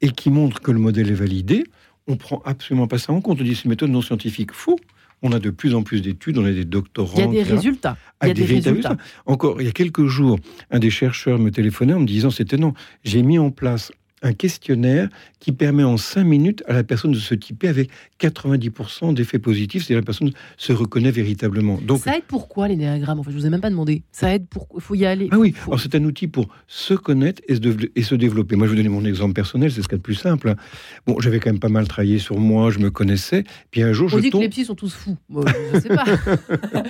[0.00, 1.64] et qui montrent que le modèle est validé
[2.06, 3.40] on prend absolument pas ça en compte.
[3.40, 4.52] On dit c'est une méthode non scientifique.
[4.52, 4.78] Faux.
[5.22, 7.14] On a de plus en plus d'études, on a des doctorants.
[7.16, 7.96] Il y a des résultats.
[8.22, 8.96] Il y a des, résultats.
[9.24, 10.38] Encore, il y a quelques jours,
[10.70, 13.90] un des chercheurs me téléphonait en me disant c'était non, j'ai mis en place
[14.20, 19.14] un questionnaire qui permet en 5 minutes à la personne de se typer avec 90%
[19.14, 21.78] d'effets positifs, c'est-à-dire la personne se reconnaît véritablement.
[21.82, 24.02] Donc, ça aide pourquoi les néagrammes En fait, je vous ai même pas demandé.
[24.12, 25.28] Ça aide pour il faut y aller.
[25.30, 27.60] Ah oui, c'est un outil pour se connaître et se,
[27.94, 28.56] et se, développer.
[28.56, 30.50] Moi, je vais donner mon exemple personnel, c'est ce qu'il y a de plus simple.
[30.50, 30.56] Hein.
[31.06, 33.44] Bon, j'avais quand même pas mal travaillé sur moi, je me connaissais.
[33.70, 34.40] Puis un jour, On je dit tombe...
[34.40, 35.16] que les psys sont tous fous.
[35.74, 36.04] je sais pas.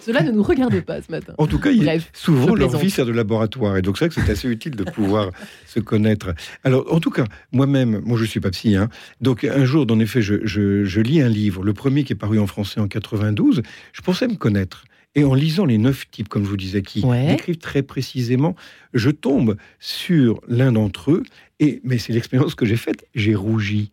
[0.00, 1.34] Cela ne nous regarde pas ce matin.
[1.38, 1.70] En tout cas,
[2.12, 4.84] souvent leur vie sert de laboratoire, et donc c'est vrai que c'est assez utile de
[4.84, 5.30] pouvoir
[5.66, 6.34] se connaître.
[6.64, 8.88] Alors, en tout cas, moi-même, moi je suis pas psy, hein,
[9.20, 12.16] donc un jour, en effet, je, je, je, lis un livre, le premier qui est
[12.16, 13.62] paru en français en 92,
[13.92, 14.84] je pensais me connaître.
[15.14, 17.26] Et en lisant les neuf types, comme je vous disais, qui ouais.
[17.26, 18.56] décrivent très précisément,
[18.94, 21.22] je tombe sur l'un d'entre eux,
[21.60, 23.90] et mais c'est l'expérience que j'ai faite, j'ai rougi.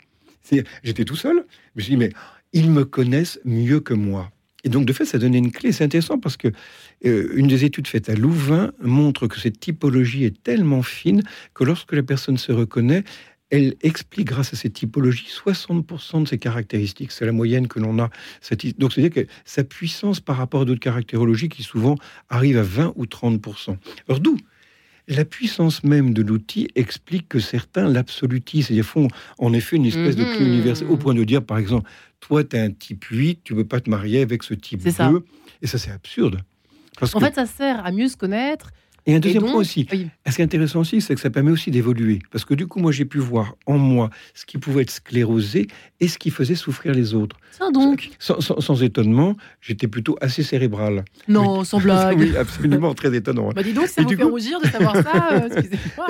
[0.84, 1.46] J'étais tout seul,
[1.76, 2.12] je me suis dit, mais
[2.54, 4.32] ils me connaissent mieux que moi.
[4.64, 5.72] Et donc, de fait, ça donnait une clé.
[5.72, 6.50] C'est intéressant parce que
[7.06, 11.64] euh, une des études faites à Louvain montre que cette typologie est tellement fine que
[11.64, 13.04] lorsque la personne se reconnaît,
[13.52, 17.12] elle explique grâce à cette typologie 60% de ses caractéristiques.
[17.12, 18.10] C'est la moyenne que l'on a.
[18.78, 21.96] Donc, c'est-à-dire que sa puissance par rapport à d'autres caractérologies qui souvent
[22.30, 23.76] arrivent à 20 ou 30%.
[24.08, 24.38] Alors, d'où
[25.10, 29.08] la puissance même de l'outil explique que certains l'absolutisent, c'est-à-dire font
[29.40, 30.54] en effet une espèce de clé mhm.
[30.54, 33.60] universelle, au point de dire, par exemple, toi, tu es un type 8, tu ne
[33.60, 35.26] peux pas te marier avec ce type 2.
[35.62, 36.40] Et ça, c'est absurde.
[37.02, 38.72] en fait, ça sert à mieux se connaître,
[39.10, 41.72] et un deuxième point aussi, ce qui est intéressant aussi, c'est que ça permet aussi
[41.72, 42.20] d'évoluer.
[42.32, 45.68] Parce que du coup, moi, j'ai pu voir en moi ce qui pouvait être sclérosé
[46.00, 47.36] et ce qui faisait souffrir les autres.
[47.74, 48.12] donc.
[48.20, 51.06] Sans, étonnement, j'étais plutôt assez cérébral.
[51.28, 52.20] Non, sans blague.
[52.20, 53.50] oui, absolument, très étonnant.
[53.50, 55.34] Bah dis donc, ça vous fait rougir de savoir ça.
[55.34, 55.50] Euh,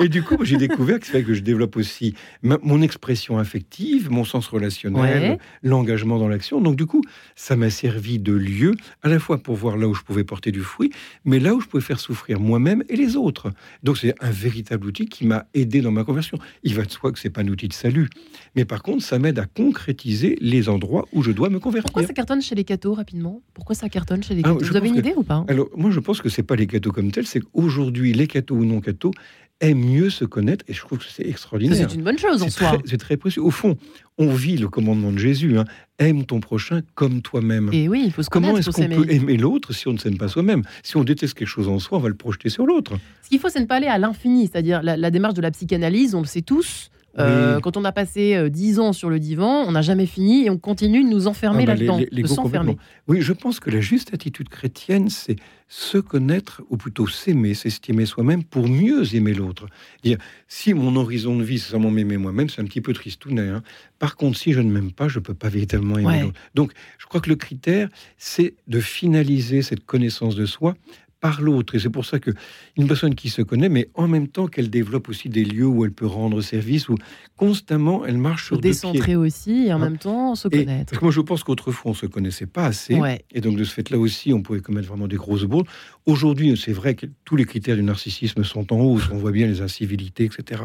[0.00, 4.10] et du coup, j'ai découvert que c'est fait que je développe aussi mon expression affective,
[4.10, 6.60] mon sens relationnel, l'engagement dans l'action.
[6.60, 7.02] Donc du coup,
[7.34, 10.52] ça m'a servi de lieu à la fois pour voir là où je pouvais porter
[10.52, 10.90] du fruit,
[11.24, 13.50] mais là où je pouvais faire souffrir moi-même et les autres.
[13.82, 16.38] Donc c'est un véritable outil qui m'a aidé dans ma conversion.
[16.62, 18.08] Il va de soi que c'est pas un outil de salut,
[18.54, 21.90] mais par contre ça m'aide à concrétiser les endroits où je dois me convertir.
[21.90, 23.42] Pourquoi ça cartonne chez les cathos rapidement?
[23.54, 24.66] Pourquoi ça cartonne chez les ah, cathos?
[24.66, 25.44] Vous avez une idée ou pas?
[25.48, 28.56] Alors moi je pense que c'est pas les cathos comme tels, c'est qu'aujourd'hui les cathos
[28.56, 29.12] ou non cathos
[29.60, 31.76] aiment mieux se connaître et je trouve que c'est extraordinaire.
[31.88, 32.78] C'est une bonne chose en soi.
[32.84, 33.42] C'est très précieux.
[33.42, 33.76] Au fond,
[34.18, 35.58] on vit le commandement de Jésus.
[35.58, 35.64] Hein.
[35.98, 37.70] Aime ton prochain comme toi-même.
[37.72, 40.16] Et oui, il faut se Comment est-ce qu'on peut aimer l'autre si on ne s'aime
[40.16, 40.62] pas soi-même?
[40.82, 42.94] Si on déteste quelque chose en soi, on va le projeter sur l'autre.
[43.22, 44.48] Ce qu'il faut, c'est ne pas aller à l'infini.
[44.50, 46.90] C'est-à-dire la, démarche de la psychanalyse, on le sait tous.
[47.18, 50.46] Euh, quand on a passé euh, dix ans sur le divan, on n'a jamais fini
[50.46, 52.76] et on continue de nous enfermer ah bah, là-dedans, de s'enfermer.
[53.08, 58.06] Oui, je pense que la juste attitude chrétienne, c'est se connaître, ou plutôt s'aimer, s'estimer
[58.06, 59.66] soi-même pour mieux aimer l'autre.
[60.02, 60.18] Dire,
[60.48, 63.48] si mon horizon de vie, c'est seulement m'aimer moi-même, c'est un petit peu tristounet.
[63.48, 63.62] Hein.
[63.98, 66.40] Par contre, si je ne m'aime pas, je ne peux pas véritablement aimer l'autre.
[66.54, 70.74] Donc, je crois que le critère, c'est de finaliser cette connaissance de soi
[71.20, 71.74] par l'autre.
[71.74, 72.30] Et c'est pour ça que
[72.76, 75.84] une personne qui se connaît, mais en même temps qu'elle développe aussi des lieux où
[75.84, 76.96] elle peut rendre service, où
[77.36, 80.90] constamment elle marche sur Décentrer aussi et en hein même temps se connaître.
[80.90, 82.98] parce que moi je pense qu'autrefois on se connaissait pas assez.
[83.32, 85.66] Et donc de ce fait-là aussi, on pouvait commettre vraiment des grosses bourdes.
[86.06, 89.08] Aujourd'hui, c'est vrai que tous les critères du narcissisme sont en hausse.
[89.12, 90.62] On voit bien les incivilités, etc.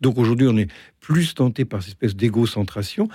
[0.00, 3.08] Donc aujourd'hui, on est plus tenté par cette espèce d'égocentration.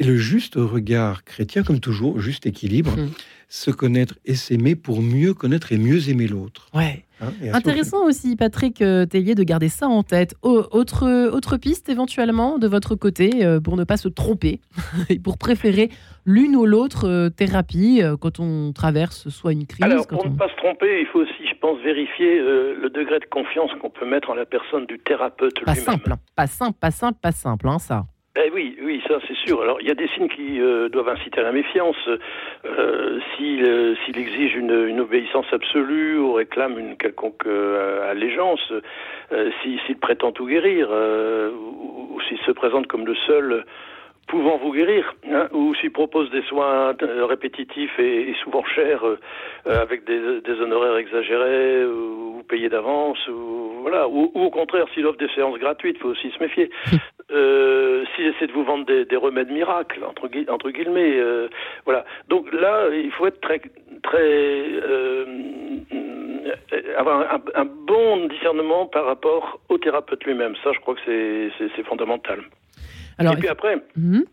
[0.00, 2.94] Et le juste regard chrétien, comme toujours, juste équilibre.
[2.96, 3.10] Hum
[3.48, 6.68] se connaître et s'aimer pour mieux connaître et mieux aimer l'autre.
[6.74, 7.04] Ouais.
[7.20, 10.34] Hein, Intéressant aussi, Patrick euh, Tellier, de garder ça en tête.
[10.42, 14.60] autre, autre piste éventuellement de votre côté euh, pour ne pas se tromper
[15.08, 15.88] et pour préférer
[16.26, 19.84] l'une ou l'autre euh, thérapie quand on traverse soit une crise.
[19.84, 23.26] Alors, pour ne pas se tromper, il faut aussi, je pense, vérifier le degré de
[23.26, 25.74] confiance qu'on peut mettre en la personne du thérapeute lui-même.
[25.74, 26.18] Pas simple, hein.
[26.34, 28.06] pas simple, pas simple, pas simple, hein, ça.
[28.38, 29.62] Eh oui, oui, ça c'est sûr.
[29.62, 31.96] Alors il y a des signes qui euh, doivent inciter à la méfiance.
[32.06, 38.72] Euh, euh, s'il exige une, obéissance absolue ou réclame une quelconque allégeance,
[39.62, 43.64] s'il prétend tout guérir, ou, s'il se présente comme le seul
[44.26, 49.04] pouvant vous guérir, hein, ou s'il propose des soins répétitifs et, souvent chers,
[49.66, 55.18] avec des, des, honoraires exagérés ou, payés d'avance, ou voilà, ou, au contraire s'il offre
[55.18, 56.70] des séances gratuites, faut aussi se méfier.
[57.32, 61.48] Euh, s'il essaie de vous vendre des, remèdes miracles, entre, entre guillemets, euh,
[61.84, 62.04] voilà.
[62.28, 63.60] Donc là, il faut être très,
[64.04, 65.24] très euh,
[66.96, 70.54] avoir un, bon discernement par rapport au thérapeute lui-même.
[70.62, 72.40] Ça, je crois que c'est fondamental.
[73.18, 73.76] Alors, Et puis après.
[73.96, 74.24] Mhm.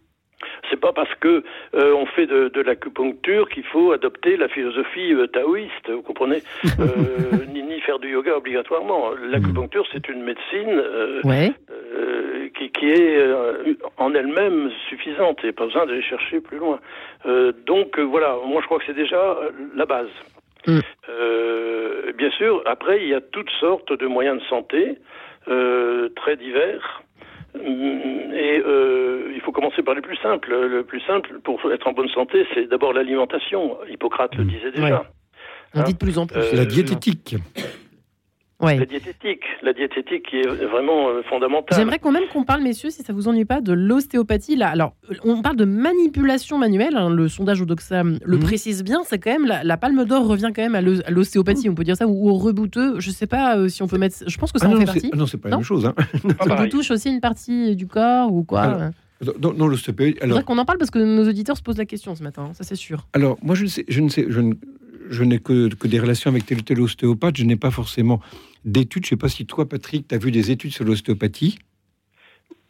[0.69, 5.13] C'est pas parce que euh, on fait de, de l'acupuncture qu'il faut adopter la philosophie
[5.13, 6.41] euh, taoïste, vous comprenez?
[6.79, 9.11] Euh, ni, faire du yoga obligatoirement.
[9.11, 10.81] L'acupuncture, c'est une médecine
[12.57, 13.25] qui, qui, est
[13.97, 15.39] en elle-même suffisante.
[15.43, 16.79] Il n'y a pas besoin d'aller chercher plus loin.
[17.65, 19.37] donc voilà, moi je crois que c'est déjà
[19.75, 20.09] la base.
[20.65, 20.79] Mm.
[22.17, 24.97] bien sûr, après, il y a toutes sortes de moyens de santé
[26.15, 27.03] très divers.
[27.55, 30.49] Et euh, il faut commencer par le plus simple.
[30.51, 33.77] Le plus simple pour être en bonne santé, c'est d'abord l'alimentation.
[33.89, 35.05] Hippocrate le disait déjà.
[35.75, 36.37] On dit de plus en plus.
[36.37, 37.35] Euh, la diététique.
[38.63, 41.77] La diététique, la diététique qui est vraiment euh, fondamentale.
[41.77, 44.55] J'aimerais quand même qu'on parle, messieurs, si ça vous ennuie pas, de l'ostéopathie.
[44.55, 46.95] Là, alors, on parle de manipulation manuelle.
[46.95, 48.39] Hein, le sondage Odoxa le mhm.
[48.39, 49.01] précise bien.
[49.05, 50.81] C'est quand même la, palme d'or revient quand même à
[51.11, 52.99] l'ostéopathie, on peut dire ça, ou au rebouteux.
[52.99, 54.17] Je sais pas euh, si on peut mettre.
[54.25, 55.11] Je pense que ça ah en fait partie.
[55.13, 55.85] Non, c'est pas la même chose.
[55.85, 55.95] Hein.
[56.47, 58.91] ça touche aussi une partie du corps ou quoi.
[59.37, 60.15] dans, l'ostéopathie.
[60.21, 62.63] Alors, qu'on en parle parce que nos auditeurs se posent la question ce matin, ça
[62.63, 63.07] c'est sûr.
[63.11, 64.53] Alors, moi je ne sais, je ne sais, je ne,
[65.13, 68.19] je n'ai que, que, des relations avec tel ou tel ostéopathe, je n'ai pas forcément
[68.65, 69.05] d'études.
[69.05, 71.59] Je ne sais pas si toi, Patrick, tu as vu des études sur l'ostéopathie?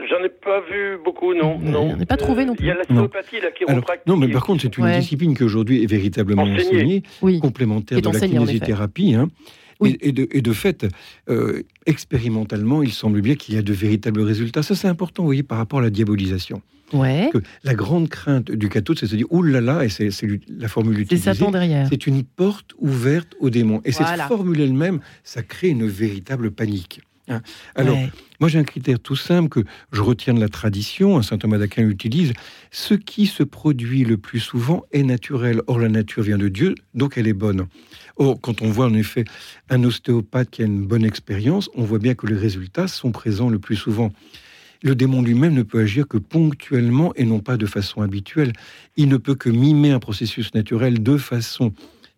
[0.10, 1.60] J'en ai pas vu beaucoup, non.
[1.60, 1.98] non.
[2.00, 2.66] Ai pas trouvé non plus.
[2.66, 4.10] Il y a la chiropathie, la chiropractie.
[4.10, 7.04] non, mais par contre, c'est une discipline qui aujourd'hui est véritablement enseignée,
[7.42, 9.16] complémentaire de la kinésithérapie.
[9.16, 9.30] Hein.
[9.86, 10.86] Et, de, et, de, fait,
[11.30, 14.64] euh, expérimentalement, il semble bien qu'il y a de véritables résultats.
[14.64, 16.62] Ça, c'est important, vous voyez, par rapport à la diabolisation.
[16.94, 17.30] Ouais.
[17.34, 20.10] Que la grande crainte du cathode, c'est de se dire, oulala, là là, et c'est
[20.48, 21.24] la formule utilisée.
[21.24, 21.88] C'est Satan derrière.
[21.90, 23.82] C'est une porte ouverte au démon.
[23.84, 27.02] Et cette formule elle-même, ça crée une véritable panique.
[27.30, 27.42] Hein.
[27.76, 27.98] Alors,
[28.42, 29.62] moi j'ai un critère tout simple que
[29.94, 32.34] je retiens de la tradition, saint Thomas d'Aquin utilise,
[32.70, 35.62] ce qui se produit le plus souvent est naturel.
[35.68, 37.68] Or la nature vient de Dieu, donc elle est bonne.
[38.18, 39.24] Or, quand on voit en effet
[39.70, 43.50] un ostéopathe qui a une bonne expérience, on voit bien que les résultats sont présents
[43.50, 44.12] le plus souvent.
[44.84, 48.52] Le démon lui-même ne peut agir que ponctuellement et non pas de façon habituelle.
[48.98, 51.74] Il ne peut que mimer un processus naturel de façon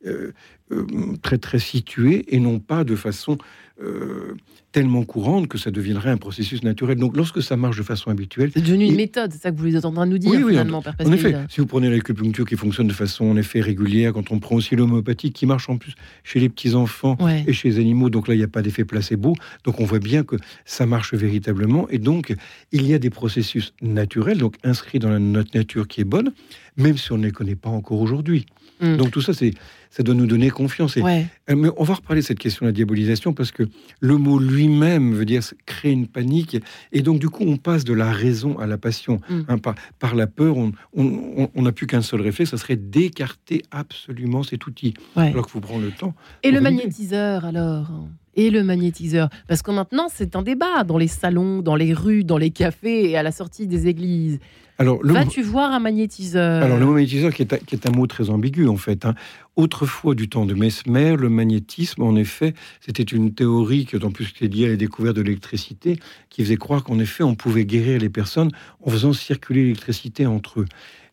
[0.05, 0.33] euh,
[0.71, 0.85] euh,
[1.21, 3.37] très très située et non pas de façon
[3.81, 4.35] euh,
[4.71, 6.97] tellement courante que ça deviendrait un processus naturel.
[6.97, 9.75] Donc, lorsque ça marche de façon habituelle, c'est devenu une méthode, c'est ça que vous
[9.75, 12.55] êtes en train de nous dire oui, finalement, en, effet, si vous prenez l'acupuncture qui
[12.55, 15.93] fonctionne de façon en effet régulière, quand on prend aussi l'homéopathie qui marche en plus
[16.23, 18.85] chez les petits enfants et chez les animaux, donc là il n'y a pas d'effet
[18.85, 20.35] placebo, donc on voit bien que
[20.65, 21.87] ça marche véritablement.
[21.89, 22.33] Et donc
[22.71, 26.31] il y a des processus naturels, donc inscrits dans notre nature qui est bonne,
[26.77, 28.45] même si on ne les connaît pas encore aujourd'hui.
[28.81, 28.97] Hmm.
[28.97, 29.53] Donc tout ça, c'est
[29.95, 30.97] ça doit nous donner confiance.
[30.97, 33.63] Et, euh, mais on va reparler de cette question de la diabolisation parce que
[33.99, 36.57] le mot lui-même veut dire créer une panique.
[36.91, 39.19] Et donc, du coup, on passe de la raison à la passion.
[39.29, 39.41] Mm.
[39.47, 39.57] Hein,
[39.99, 40.55] par, la peur,
[40.93, 44.93] on n'a plus qu'un seul réflexe, ça serait d'écarter absolument cet outil.
[45.15, 46.13] Alors qu'il faut prendre le temps.
[46.43, 47.91] Et le magnétiseur, alors
[48.35, 52.23] et le magnétiseur Parce que maintenant, c'est un débat dans les salons, dans les rues,
[52.23, 54.39] dans les cafés et à la sortie des églises.
[54.77, 58.29] Alors, Vas-tu voir un magnétiseur Alors, le magnétiseur, qui est, qui est, un mot très
[58.29, 59.05] ambigu, en fait.
[59.05, 59.15] Hein.
[59.55, 64.29] Autrefois, du temps de Mesmer, le magnétisme, en effet, c'était une théorie qui, en plus,
[64.31, 65.97] était liée à la découverte de l'électricité,
[66.29, 68.51] qui faisait croire qu'en effet, on pouvait guérir les personnes
[68.83, 70.65] en faisant circuler l'électricité entre eux.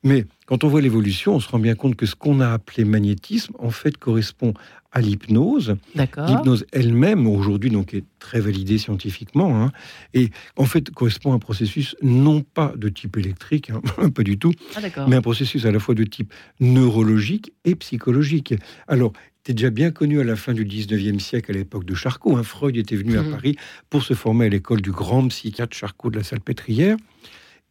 [0.02, 2.84] Mais quand on voit l'évolution, on se rend bien compte que ce qu'on a appelé
[2.84, 4.54] magnétisme, en fait, correspond
[4.92, 5.76] à l'hypnose.
[5.94, 9.72] L'hypnose elle-même, aujourd'hui, donc, est très validée scientifiquement, hein,
[10.12, 14.38] et en fait correspond à un processus non pas de type électrique, hein, pas du
[14.38, 18.54] tout, ah, mais un processus à la fois de type neurologique et psychologique.
[18.86, 22.36] Alors, c'était déjà bien connu à la fin du 19e siècle, à l'époque de Charcot.
[22.36, 22.44] Hein.
[22.44, 23.30] Freud était venu à mmh.
[23.30, 23.56] Paris
[23.90, 26.96] pour se former à l'école du grand psychiatre Charcot de la Salpêtrière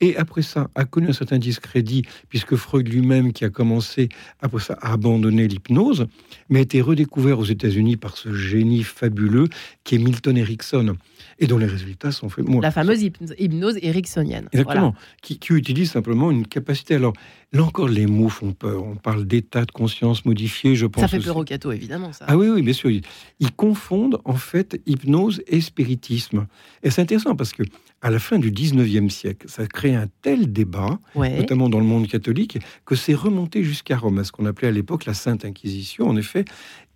[0.01, 4.09] et après ça a connu un certain discrédit, puisque Freud lui-même, qui a commencé
[4.41, 6.07] après ça à abandonner l'hypnose,
[6.49, 9.47] mais a été redécouvert aux États-Unis par ce génie fabuleux
[9.83, 10.95] qui est Milton Erickson,
[11.39, 12.45] et dont les résultats sont faits.
[12.61, 14.47] La fameuse hypnose ericksonienne.
[14.51, 16.95] Exactement, qui, utilise simplement une capacité.
[16.95, 17.13] Alors,
[17.51, 18.83] là encore, les mots font peur.
[18.83, 21.01] On parle d'état de conscience modifié, je pense.
[21.01, 22.13] Ça fait peur au cateau, évidemment.
[22.13, 22.25] Ça.
[22.27, 22.89] Ah oui, oui, bien sûr.
[22.89, 26.47] Ils confondent en fait hypnose et spiritisme.
[26.83, 27.63] Et c'est intéressant parce que
[28.01, 32.07] à la fin du 19e siècle, ça crée un tel débat, notamment dans le monde
[32.07, 36.07] catholique, que c'est remonté jusqu'à Rome, à ce qu'on appelait à l'époque la Sainte Inquisition,
[36.07, 36.45] en effet,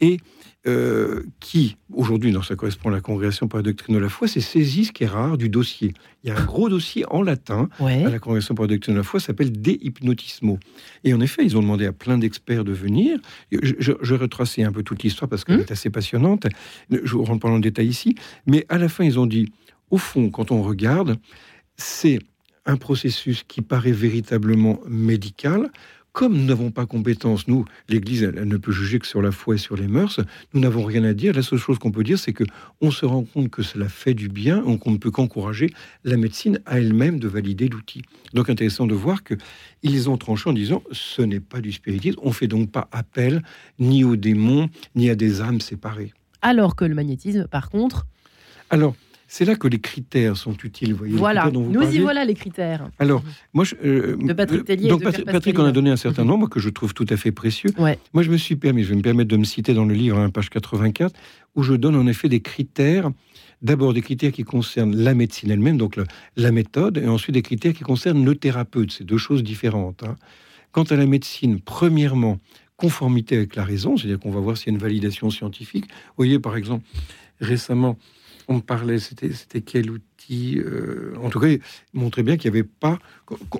[0.02, 0.18] et
[0.68, 4.28] euh, qui, aujourd'hui, dans ça correspond à la Congrégation pour la doctrine de la foi,
[4.28, 5.94] c'est saisi, ce qui est rare, du dossier.
[6.24, 9.00] Il y a un gros dossier en latin à la Congrégation pour la doctrine de
[9.00, 10.58] la foi, s'appelle De Hypnotismo.
[11.04, 13.20] Et en effet, ils ont demandé à plein d'experts de venir.
[13.52, 15.62] Je, je, je retracer un peu toute l'histoire parce qu'elle mmh.
[15.62, 16.48] est assez passionnante.
[16.90, 18.16] Je ne rentre pas dans le détail ici.
[18.48, 19.52] Mais à la fin, ils ont dit
[19.92, 21.18] au fond, quand on regarde,
[21.78, 22.20] c'est
[22.66, 25.70] un processus qui paraît véritablement médical.
[26.12, 29.56] Comme nous n'avons pas compétence, nous, l'Église, elle, ne peut juger que sur la foi
[29.56, 30.22] et sur les mœurs,
[30.54, 31.34] nous n'avons rien à dire.
[31.34, 32.46] La seule chose qu'on peut dire, c'est que
[32.80, 35.74] on se rend compte que cela fait du bien, on ne peut qu'encourager
[36.06, 38.02] la médecine à elle-même de valider l'outil.
[38.34, 39.34] Donc intéressant de voir que
[39.84, 43.44] ils ont tranché en disant ce n'est pas du spiritisme, on fait donc pas appel
[43.78, 46.14] ni aux démons ni à des âmes séparées.
[46.42, 48.08] Alors que le magnétisme, par contre,
[48.70, 48.96] alors
[49.28, 50.94] c'est là que les critères sont utiles.
[50.94, 52.90] Voyez, voilà, nous y voilà les critères.
[53.00, 54.90] Alors, moi, je, euh, de Patrick euh, Tellier.
[54.90, 57.72] Donc, Patrick, en a donné un certain nombre que je trouve tout à fait précieux.
[57.78, 60.20] Moi, je me suis permis, je vais me permettre de me citer dans le livre,
[60.20, 61.16] hein, page 84,
[61.56, 63.10] où je donne en effet des critères.
[63.62, 65.98] D'abord des critères qui concernent la médecine elle-même, donc
[66.36, 68.92] la, méthode, et ensuite des critères qui concernent le thérapeute.
[68.92, 70.04] C'est deux choses différentes.
[70.04, 70.18] Hein.
[70.72, 72.38] Quant à la médecine, premièrement,
[72.78, 75.86] conformité avec la raison, c'est-à-dire qu'on va voir s'il y a une validation scientifique.
[75.86, 76.86] Vous voyez, par exemple,
[77.40, 77.98] récemment,
[78.48, 81.60] on me parlait, c'était quel outil euh, En tout cas, il
[81.94, 83.00] montrait bien qu'il n'y avait pas,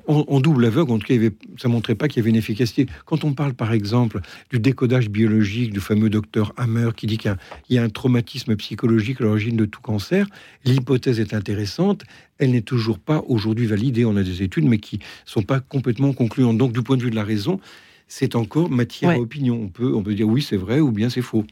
[0.08, 1.16] en, double aveugle, en tout cas,
[1.58, 2.88] ça montrait pas qu'il y avait une efficacité.
[3.06, 4.22] Quand on parle, par exemple,
[4.52, 7.36] du décodage biologique du fameux docteur Hammer qui dit qu'il
[7.70, 10.28] y, a un traumatisme psychologique à l'origine de tout cancer,
[10.66, 12.04] l'hypothèse est intéressante.
[12.38, 14.06] Elle n'est toujours pas aujourd'hui validée.
[14.06, 16.58] On a des études, mais qui sont pas complètement concluantes.
[16.58, 17.60] Donc, du point de vue de la raison,
[18.08, 19.60] c'est encore matière à opinion.
[19.62, 21.46] On peut, on peut dire oui, c'est vrai, ou bien c'est faux.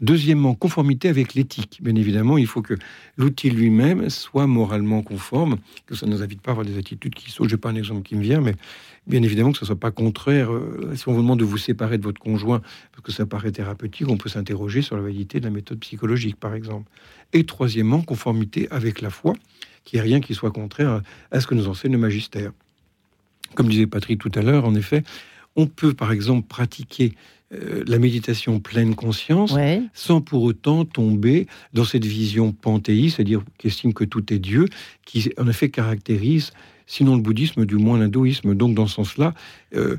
[0.00, 1.80] Deuxièmement, conformité avec l'éthique.
[1.82, 2.74] Bien évidemment, il faut que
[3.16, 7.14] l'outil lui-même soit moralement conforme, que ça ne nous invite pas à avoir des attitudes
[7.14, 8.54] qui sont, je n'ai pas un exemple qui me vient, mais
[9.08, 10.52] bien évidemment que ce ne soit pas contraire.
[10.52, 12.60] Euh, si on vous demande de vous séparer de votre conjoint,
[12.92, 16.36] parce que ça paraît thérapeutique, on peut s'interroger sur la validité de la méthode psychologique,
[16.36, 16.88] par exemple.
[17.32, 19.34] Et troisièmement, conformité avec la foi,
[19.84, 22.52] qu'il n'y rien qui soit contraire à ce que nous enseigne le magistère.
[23.54, 25.02] Comme disait Patrick tout à l'heure, en effet,
[25.56, 27.14] on peut par exemple pratiquer
[27.54, 29.54] euh, la méditation pleine conscience
[29.94, 34.66] sans pour autant tomber dans cette vision panthéiste, c'est-à-dire qui estime que tout est Dieu,
[35.06, 36.52] qui en effet caractérise,
[36.86, 38.54] sinon le bouddhisme, du moins l'hindouisme.
[38.54, 39.32] Donc dans ce sens-là,
[39.74, 39.96] euh,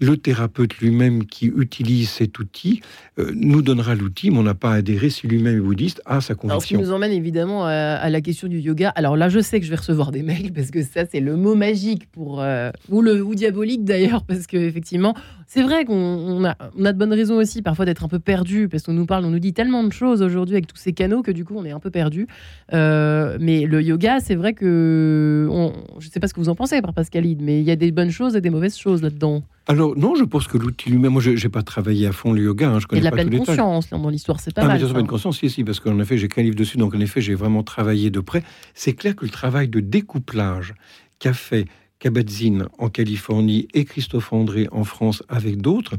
[0.00, 2.80] le thérapeute lui-même qui utilise cet outil
[3.18, 6.34] euh, nous donnera l'outil, mais on n'a pas adhéré, si lui-même est bouddhiste, à sa
[6.34, 6.48] conviction.
[6.50, 8.90] Alors, ce qui nous emmène évidemment à, la question du yoga.
[8.90, 11.36] Alors là, je sais que je vais recevoir des mails parce que ça, c'est le
[11.36, 15.14] mot magique pour euh, ou le ou diabolique d'ailleurs, parce que effectivement,
[15.46, 18.68] c'est vrai qu'on a, on a de bonnes raisons aussi parfois d'être un peu perdu
[18.68, 21.22] parce qu'on nous parle, on nous dit tellement de choses aujourd'hui avec tous ces canaux
[21.22, 22.26] que du coup, on est un peu perdu.
[22.72, 25.48] Euh, mais le yoga, c'est vrai que
[25.98, 27.76] je ne sais pas ce que vous en pensez, par Pascalide, mais il y a
[27.76, 29.42] des bonnes choses et des mauvaises choses là-dedans.
[29.70, 32.42] Alors non, je pense que l'outil lui-même, moi, je n'ai pas travaillé à fond le
[32.42, 32.70] yoga.
[32.70, 34.82] Hein, je connais de la pleine conscience dans l'histoire, c'est pas ah, mal.
[34.82, 37.20] Mais pleine conscience, si, si, parce qu'en effet, j'ai qu'un livre dessus, donc en effet,
[37.20, 38.42] j'ai vraiment travaillé de près.
[38.72, 40.74] C'est clair que le travail de découplage
[41.18, 41.66] qu'a fait
[41.98, 45.96] Kabat-Zinn en Californie et Christophe André en France avec d'autres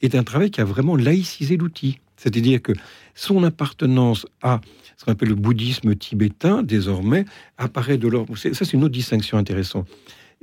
[0.00, 2.00] est un travail qui a vraiment laïcisé l'outil.
[2.16, 2.72] C'est-à-dire que
[3.14, 4.60] son appartenance à
[4.96, 7.24] ce qu'on appelle le bouddhisme tibétain, désormais,
[7.56, 8.36] apparaît de l'ordre.
[8.36, 9.86] Ça, c'est une autre distinction intéressante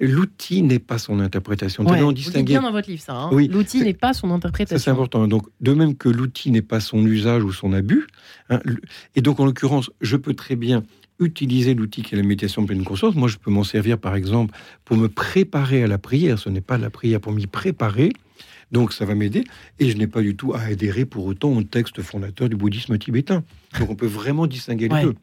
[0.07, 1.85] l'outil n'est pas son interprétation.
[1.85, 3.15] Ouais, vous dites bien dans votre livre ça.
[3.15, 3.29] Hein.
[3.31, 4.83] oui, l'outil n'est pas son interprétation.
[4.83, 5.27] c'est important.
[5.27, 8.07] Donc, de même que l'outil n'est pas son usage ou son abus,
[8.49, 8.59] hein,
[9.15, 10.83] et donc en l'occurrence, je peux très bien
[11.19, 13.15] utiliser l'outil qui est la méditation de pleine conscience.
[13.15, 16.39] Moi, je peux m'en servir, par exemple, pour me préparer à la prière.
[16.39, 18.13] Ce n'est pas la prière pour m'y préparer.
[18.71, 19.43] Donc ça va m'aider.
[19.79, 22.97] Et je n'ai pas du tout à adhérer pour autant au texte fondateur du bouddhisme
[22.97, 23.43] tibétain.
[23.79, 25.15] Donc on peut vraiment distinguer les deux.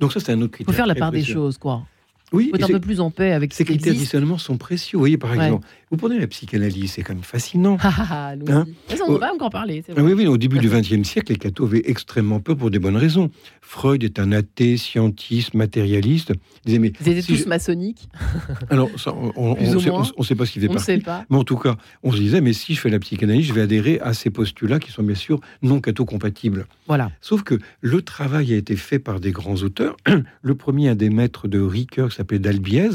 [0.00, 0.72] Donc ça, c'est un autre critère.
[0.72, 1.86] Il faut faire la part des choses, quoi.
[2.32, 4.96] Oui, être un peu plus en paix avec ces critères discernement sont précieux.
[4.96, 7.76] Vous voyez, par exemple, vous prenez la psychanalyse, c'est quand même fascinant.
[7.80, 8.66] Ah, hein
[9.08, 9.82] on va encore parler.
[9.96, 12.78] Ah oui, oui, au début du XXe siècle, les cathos avaient extrêmement peur pour des
[12.78, 13.30] bonnes raisons.
[13.60, 16.32] Freud est un athée, scientiste, matérialiste.
[16.66, 18.08] Ils, mais Ils étaient tous maçonniques.
[18.70, 18.88] Alors,
[19.36, 20.84] on ne sait, pas ce qu'il on partie.
[20.84, 21.24] Sait pas.
[21.30, 23.62] Mais en tout cas, on se disait, mais si je fais la psychanalyse, je vais
[23.62, 26.66] adhérer à ces postulats qui sont bien sûr non catho-compatibles.
[26.86, 27.10] Voilà.
[27.20, 29.96] Sauf que le travail a été fait par des grands auteurs.
[30.42, 32.90] Le premier, un des maîtres de Ricoeur, s'appelait Dalbiez,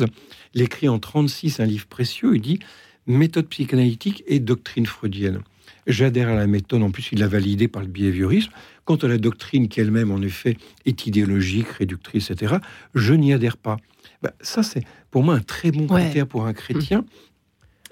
[0.53, 2.59] il écrit en 36 un livre précieux, il dit
[3.07, 5.41] méthode psychanalytique et doctrine freudienne.
[5.87, 8.51] J'adhère à la méthode, en plus il l'a validée par le behaviorisme.
[8.85, 12.55] Quant à la doctrine qui elle-même, en effet, est idéologique, réductrice, etc.,
[12.93, 13.77] je n'y adhère pas.
[14.21, 17.03] Ben, ça, c'est pour moi un très bon critère pour un chrétien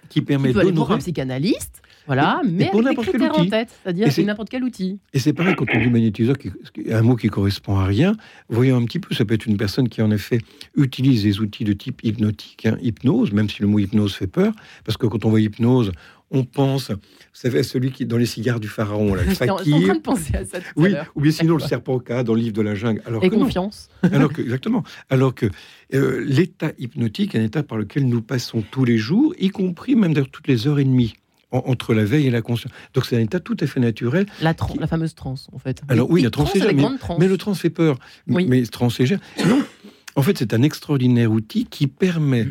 [0.09, 0.95] qui permet d'honorer...
[0.95, 4.99] un psychanalyste voilà, mais pour avec des critères en tête, c'est-à-dire n'importe quel outil.
[5.13, 6.51] Et c'est pareil quand on dit magnétiseur, qui,
[6.91, 8.15] un mot qui correspond à rien.
[8.49, 10.39] Voyons un petit peu, ça peut être une personne qui en effet
[10.75, 14.53] utilise des outils de type hypnotique, hein, hypnose, même si le mot hypnose fait peur,
[14.85, 15.91] parce que quand on voit hypnose,
[16.33, 16.97] on pense, vous
[17.31, 19.53] savez, à celui qui dans les cigares du pharaon, là, le fakir.
[19.53, 20.59] en train de penser à ça.
[20.59, 23.01] Tout oui, ou bien sinon le serpent K dans le livre de la jungle.
[23.05, 23.89] Alors Et confiance.
[24.01, 24.83] Alors que, exactement.
[25.09, 25.45] Alors que
[25.93, 29.95] euh, l'état hypnotique est un état par lequel nous passons tous les jours, y compris
[29.95, 31.13] même dans toutes les heures et demie
[31.53, 32.73] entre la veille et la conscience.
[32.93, 34.25] Donc c'est un état tout à fait naturel.
[34.41, 35.81] La, la fameuse transe, en fait.
[35.87, 36.83] Alors oui, la transe, est mais,
[37.19, 37.99] mais, le trans fait peur.
[38.27, 38.45] Oui.
[38.47, 39.11] Mais transe est
[39.45, 39.63] Non,
[40.15, 42.47] en fait, c'est un extraordinaire outil qui permet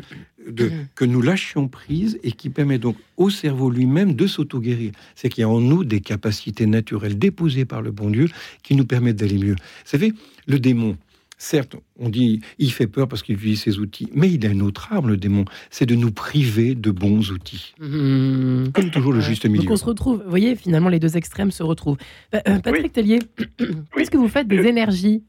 [0.49, 4.93] de, que nous lâchions prise et qui permet donc au cerveau lui-même de s'auto-guérir.
[5.15, 8.29] C'est qu'il y a en nous des capacités naturelles déposées par le bon Dieu
[8.63, 9.55] qui nous permettent d'aller mieux.
[9.55, 10.13] Vous savez,
[10.47, 10.97] le démon,
[11.43, 14.63] Certes, on dit il fait peur parce qu'il utilise ses outils, mais il a une
[14.63, 17.75] autre arme, le démon, c'est de nous priver de bons outils.
[17.81, 18.69] Mmh.
[18.73, 19.65] Comme toujours le juste milieu.
[19.65, 21.97] Donc on se retrouve, vous voyez, finalement les deux extrêmes se retrouvent.
[22.31, 23.19] Bah, euh, Patrick Tellier,
[23.97, 25.25] qu'est-ce que vous faites des énergies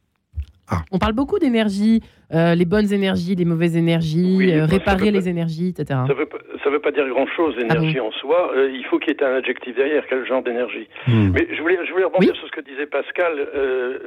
[0.68, 0.84] ah.
[0.92, 5.70] On parle beaucoup d'énergie, euh, les bonnes énergies, les mauvaises énergies, euh, réparer les énergies,
[5.70, 6.00] etc.
[6.08, 6.14] Ça
[6.70, 8.54] ne veut, pas dire grand-chose, l'énergie ah en soi.
[8.56, 10.88] il faut qu'il y ait un adjectif derrière, quel genre d'énergie.
[11.08, 11.32] Hmm.
[11.34, 13.48] Mais je voulais, je voulais rebondir sur ce que disait Pascal.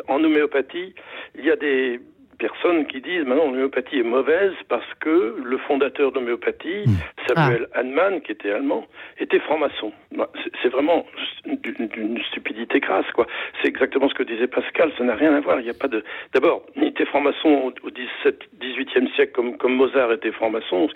[0.09, 0.95] en homéopathie,
[1.37, 2.01] il y a des
[2.39, 6.97] personnes qui disent maintenant l'homéopathie est mauvaise parce que le fondateur hmm.
[7.27, 7.81] Samuel ah.
[7.81, 8.85] Hahnemann, qui était allemand,
[9.19, 9.93] était franc-maçon.
[10.17, 10.29] Bah,
[10.63, 11.07] c'est vraiment
[11.45, 13.27] d'une stupidité crasse, quoi.
[13.61, 15.61] C'est exactement ce que disait Pascal, ça n'a rien à voir.
[15.61, 16.05] Il n'y a pas de.
[16.35, 20.89] D'abord, il était franc-maçon au 17, 18e siècle comme, comme Mozart était franc-maçon.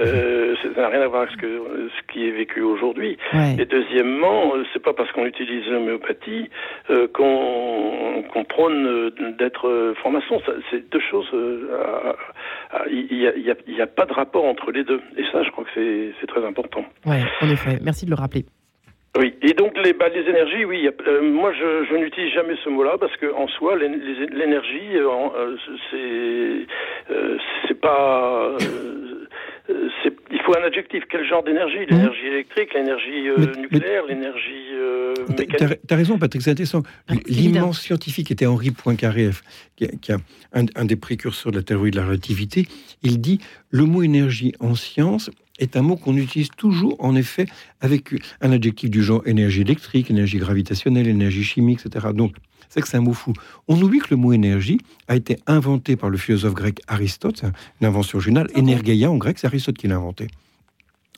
[0.00, 3.18] Euh, ça n'a rien à voir avec ce, que, ce qui est vécu aujourd'hui.
[3.58, 6.50] Et deuxièmement, c'est pas parce qu'on utilise l'homéopathie
[6.90, 10.40] euh, qu'on prône d'être franc-maçon.
[10.70, 11.28] C'est deux choses.
[11.32, 12.12] Euh,
[12.90, 13.34] il
[13.68, 15.00] n'y a, pas de rapport entre les deux.
[15.16, 16.84] Et ça, je crois que c'est très important.
[17.06, 17.78] Oui, en effet.
[17.82, 18.44] Merci de le rappeler.
[19.18, 22.68] Oui, et donc les, bah, les énergies, oui, euh, moi je, je n'utilise jamais ce
[22.68, 25.56] mot-là parce que en soi, l'énergie, euh,
[25.90, 26.66] c'est
[27.66, 28.52] c'est pas
[29.68, 29.88] euh,
[30.30, 31.04] il faut un adjectif.
[31.10, 31.80] Quel genre d'énergie?
[31.80, 31.90] Mmh.
[31.90, 34.68] L'énergie électrique, l'énergie euh, nucléaire, l'énergie
[35.52, 36.82] mécanique T'as raison, Patrick, c'est intéressant.
[37.26, 39.30] L'immense scientifique était Henri Poincaré,
[39.76, 40.18] qui, qui a
[40.52, 42.66] un, un, des précurseurs de la théorie de la relativité.
[43.02, 43.40] Il dit
[43.70, 47.46] le mot énergie en science est un mot qu'on utilise toujours, en effet,
[47.80, 52.08] avec un adjectif du genre énergie électrique, énergie gravitationnelle, énergie chimique, etc.
[52.14, 52.36] Donc,
[52.68, 53.32] c'est que c'est un mot fou.
[53.66, 54.78] On oublie que le mot énergie
[55.08, 57.42] a été inventé par le philosophe grec Aristote,
[57.80, 58.48] une invention géniale.
[58.54, 60.28] Ah Energeia en grec, c'est Aristote qui l'a inventé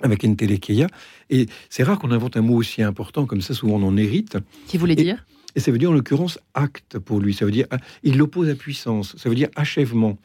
[0.02, 0.86] avec entelekeia.
[1.30, 4.38] Et c'est rare qu'on invente un mot aussi important comme ça, souvent on en hérite.
[4.66, 5.24] Qui voulait dire?
[5.56, 7.34] Et ça veut dire en l'occurrence acte pour lui.
[7.34, 7.66] Ça veut dire,
[8.02, 9.16] il l'oppose à puissance.
[9.16, 10.16] Ça veut dire achèvement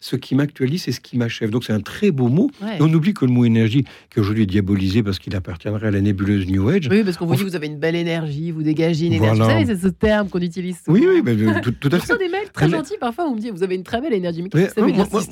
[0.00, 1.50] ce qui m'actualise, c'est ce qui m'achève.
[1.50, 2.50] Donc c'est un très beau mot.
[2.80, 6.00] on oublie que le mot énergie, qui aujourd'hui est diabolisé parce qu'il appartiendrait à la
[6.00, 6.88] nébuleuse New Age.
[6.90, 9.40] Oui, parce qu'on vous dit vous avez une belle énergie, vous dégagez une énergie.
[9.40, 10.78] Vous savez, c'est ce terme qu'on utilise.
[10.88, 12.18] Oui, oui, euh, tout, à fait.
[12.18, 14.42] des mails très gentils parfois, on me dit vous avez une très belle énergie.
[14.54, 15.22] Mais moi,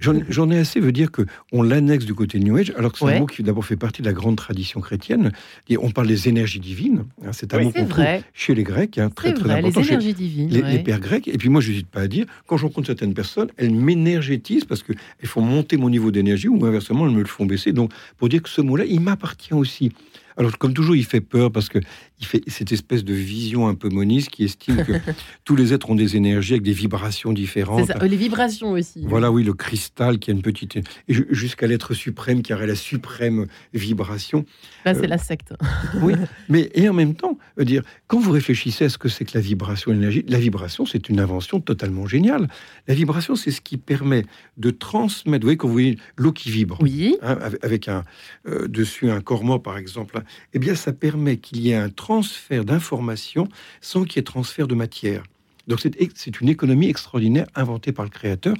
[0.00, 1.22] j'en ai assez veut dire que
[1.52, 4.02] on l'annexe du côté New Age, alors que c'est un mot qui d'abord fait partie
[4.02, 5.32] de la grande tradition chrétienne.
[5.68, 7.04] Et on parle des énergies divines.
[7.24, 9.80] Hein, c'est un mot qu'on trouve chez les Grecs, hein, très très important.
[9.80, 10.48] Les énergies divines.
[10.50, 11.28] Les, pères grecs.
[11.28, 14.64] Et puis moi, je n'hésite pas à dire, quand je rencontre certaines personnes, elles m'énergétisent
[14.64, 17.72] parce qu'elles font monter mon niveau d'énergie ou inversement, elles me le font baisser.
[17.72, 19.92] Donc, pour dire que ce mot-là, il m'appartient aussi.
[20.38, 21.80] Alors, comme toujours, il fait peur parce que
[22.20, 24.92] il fait cette espèce de vision un peu moniste qui estime que
[25.44, 27.86] tous les êtres ont des énergies avec des vibrations différentes.
[27.86, 29.02] Ça, les vibrations aussi.
[29.04, 30.78] Voilà, oui, le cristal qui a une petite.
[31.08, 34.44] jusqu'à l'être suprême qui aurait la suprême vibration.
[34.84, 35.54] Là, c'est euh, la secte.
[36.02, 36.14] oui,
[36.48, 39.32] mais et en même temps, euh, dire, quand vous réfléchissez à ce que c'est que
[39.34, 42.48] la vibration, l'énergie, la vibration, c'est une invention totalement géniale.
[42.86, 44.24] La vibration, c'est ce qui permet
[44.56, 45.42] de transmettre.
[45.42, 47.16] Vous voyez, quand vous voyez l'eau qui vibre, oui.
[47.22, 48.04] Hein, avec un,
[48.46, 50.22] euh, dessus un corps mort, par exemple,
[50.54, 53.48] eh bien, ça permet qu'il y ait un transfert d'informations
[53.80, 55.22] sans qu'il y ait transfert de matière.
[55.68, 58.56] Donc c'est une économie extraordinaire inventée par le créateur.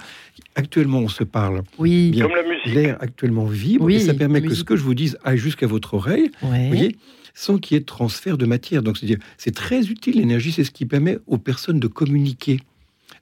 [0.55, 1.63] Actuellement, on se parle.
[1.79, 2.19] Oui.
[2.21, 2.67] Comme la musique.
[2.67, 5.95] L'air actuellement vibre et ça permet que ce que je vous dise aille jusqu'à votre
[5.95, 6.31] oreille.
[6.43, 6.97] Vous voyez
[7.35, 8.83] sans qu'il y ait de transfert de matière.
[8.83, 12.59] Donc, c'est-à-dire, c'est très utile, l'énergie, c'est ce qui permet aux personnes de communiquer.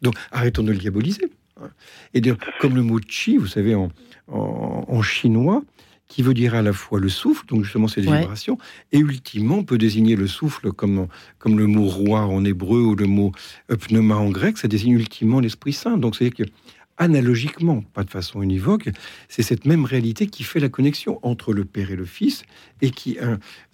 [0.01, 1.31] Donc, arrêtons de le diaboliser.
[1.61, 1.69] Hein.
[2.15, 3.91] Et dire, comme le mot chi, vous savez, en,
[4.29, 5.63] en chinois,
[6.09, 8.59] qui veut dire à la fois le souffle, donc justement c'est des vibrations,
[8.93, 12.95] et ultimement on peut désigner le souffle comme, comme le mot roi en hébreu ou
[12.95, 13.33] le mot
[13.69, 15.97] pneuma en grec, ça désigne ultimement l'Esprit Saint.
[15.97, 16.45] Donc c'est que
[16.99, 18.89] analogiquement, pas de façon univoque,
[19.29, 22.45] c'est cette même réalité qui fait la connexion entre le Père et le Fils
[22.83, 23.19] et qui,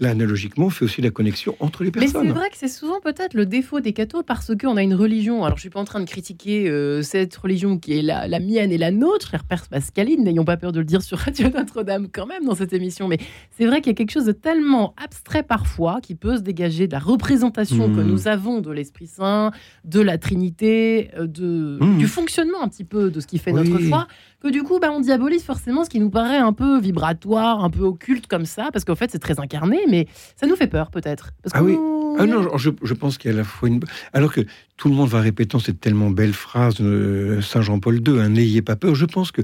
[0.00, 2.22] là, analogiquement, fait aussi la connexion entre les personnes.
[2.22, 4.94] Mais c'est vrai que c'est souvent peut-être le défaut des cathos parce qu'on a une
[4.94, 5.44] religion.
[5.44, 8.40] Alors, je suis pas en train de critiquer euh, cette religion qui est la, la,
[8.40, 11.48] mienne et la nôtre, chère Père Pascaline, n'ayons pas peur de le dire sur Radio
[11.48, 13.08] Notre-Dame quand même dans cette émission.
[13.08, 13.18] Mais
[13.50, 16.86] c'est vrai qu'il y a quelque chose de tellement abstrait parfois qui peut se dégager
[16.86, 18.06] de la représentation que mmh.
[18.06, 19.50] nous avons de l'Esprit Saint,
[19.84, 21.98] de la Trinité, euh, de, mmh.
[21.98, 24.06] du fonctionnement un petit peu de ce qui fait notre foi,
[24.42, 27.70] que du coup, bah, on diabolise forcément ce qui nous paraît un peu vibratoire, un
[27.70, 30.06] peu occulte comme ça, parce qu'en fait, c'est très incarné, mais
[30.36, 31.30] ça nous fait peur peut-être.
[31.52, 31.76] Ah oui.
[32.18, 33.80] Ah non, je, pense qu'il y a à la fois une.
[34.12, 34.42] Alors que
[34.76, 38.62] tout le monde va répétant cette tellement belle phrase de Saint Jean-Paul II, hein, n'ayez
[38.62, 38.94] pas peur.
[38.94, 39.42] Je pense que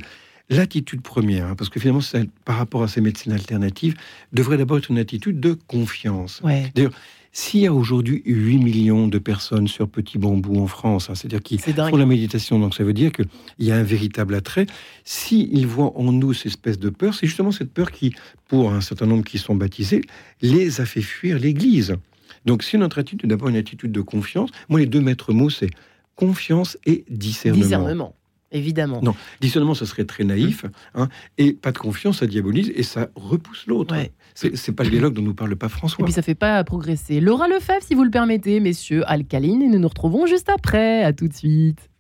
[0.51, 2.01] l'attitude première, hein, parce que finalement,
[2.45, 3.95] par rapport à ces médecines alternatives,
[4.33, 6.43] devrait d'abord être une attitude de confiance.
[6.75, 6.93] D'ailleurs,
[7.33, 11.43] s'il y a aujourd'hui 8 millions de personnes sur Petit Bambou en France, hein, c'est-à-dire
[11.43, 13.27] qui font la méditation, donc ça veut dire qu'il
[13.59, 14.67] y a un véritable attrait.
[15.05, 18.15] S'ils voient en nous cette espèce de peur, c'est justement cette peur qui,
[18.49, 20.03] pour un certain nombre qui sont baptisés,
[20.41, 21.97] les a fait fuir l'Église.
[22.45, 25.71] Donc si notre attitude d'abord une attitude de confiance, moi les deux maîtres mots, c'est
[26.17, 27.63] confiance et discernement.
[27.63, 28.15] Discernement.
[28.51, 29.01] Évidemment.
[29.03, 33.09] Non, discernement, ça serait très naïf, hein, et pas de confiance, ça diabolise et ça
[33.15, 33.95] repousse l'autre.
[34.35, 36.03] C'est pas le dialogue dont nous parle pas François.
[36.03, 37.21] Et puis ça fait pas progresser.
[37.21, 41.05] Laura Lefebvre, si vous le permettez, messieurs, alcaline, et nous nous retrouvons juste après.
[41.05, 41.91] À tout de suite.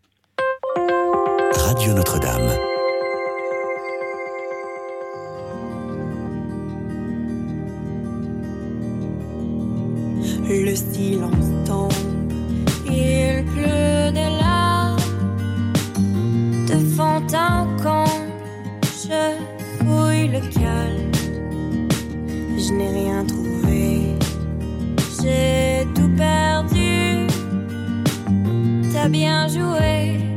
[1.55, 2.51] Radio Notre-Dame.
[10.51, 11.57] Le silence
[17.35, 18.33] en comble,
[18.83, 19.37] je
[19.79, 21.09] fouille le calme
[22.68, 24.14] je n'ai rien trouvé.
[25.22, 27.26] J'ai tout perdu.
[28.93, 30.35] T'as bien joué,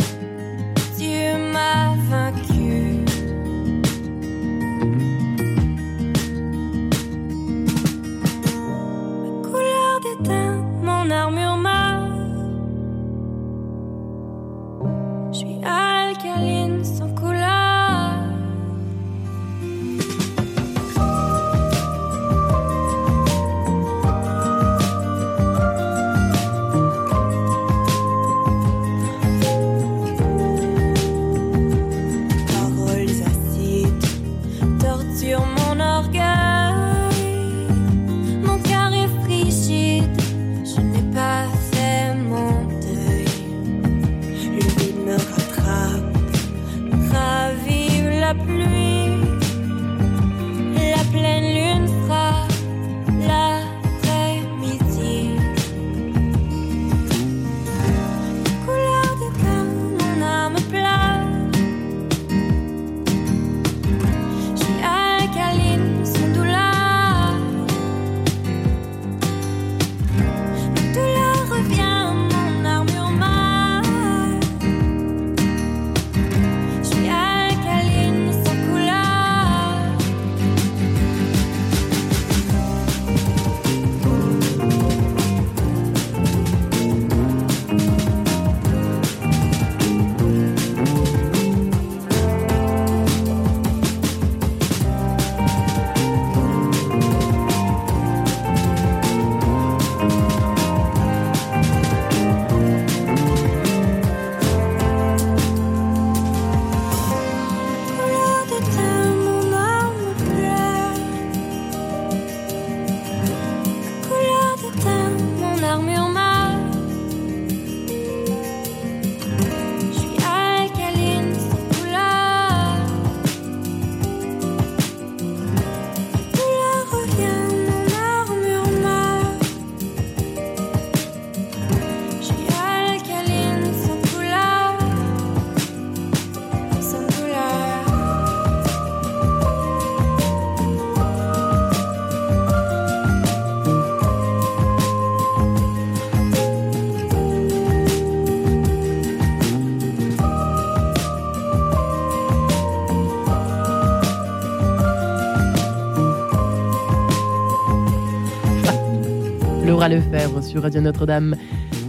[159.91, 161.35] Lefebvre sur Radio Notre-Dame.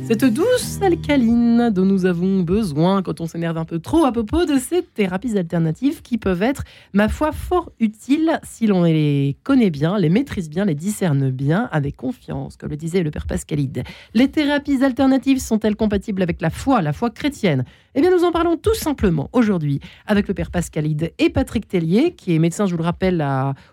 [0.08, 4.44] Cette douce alcaline dont nous avons besoin quand on s'énerve un peu trop à propos
[4.44, 9.70] de ces thérapies alternatives qui peuvent être, ma foi, fort utiles si l'on les connaît
[9.70, 13.84] bien, les maîtrise bien, les discerne bien, avec confiance, comme le disait le père Pascalide.
[14.14, 17.64] Les thérapies alternatives sont-elles compatibles avec la foi, la foi chrétienne?
[17.94, 22.14] Eh bien, nous en parlons tout simplement aujourd'hui avec le père Pascalide et Patrick Tellier,
[22.14, 23.22] qui est médecin, je vous le rappelle,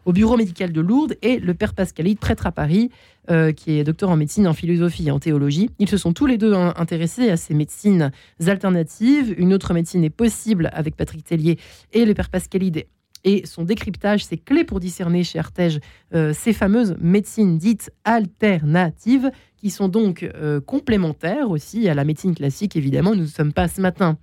[0.04, 2.90] au bureau médical de Lourdes, et le père Pascalide, prêtre à Paris,
[3.30, 5.70] euh, qui est docteur en médecine, en philosophie et en théologie.
[5.80, 8.12] Ils se sont tous les deux intéressés à ces médecines
[8.46, 9.34] alternatives.
[9.38, 11.58] Une autre médecine est possible avec Patrick Tellier
[11.94, 12.88] et le père Pascalide
[13.24, 15.80] et son décryptage, c'est clé pour discerner chez Artege
[16.14, 22.34] euh, ces fameuses médecines dites alternatives, qui sont donc euh, complémentaires aussi à la médecine
[22.34, 23.14] classique, évidemment.
[23.14, 24.18] Nous ne sommes pas ce matin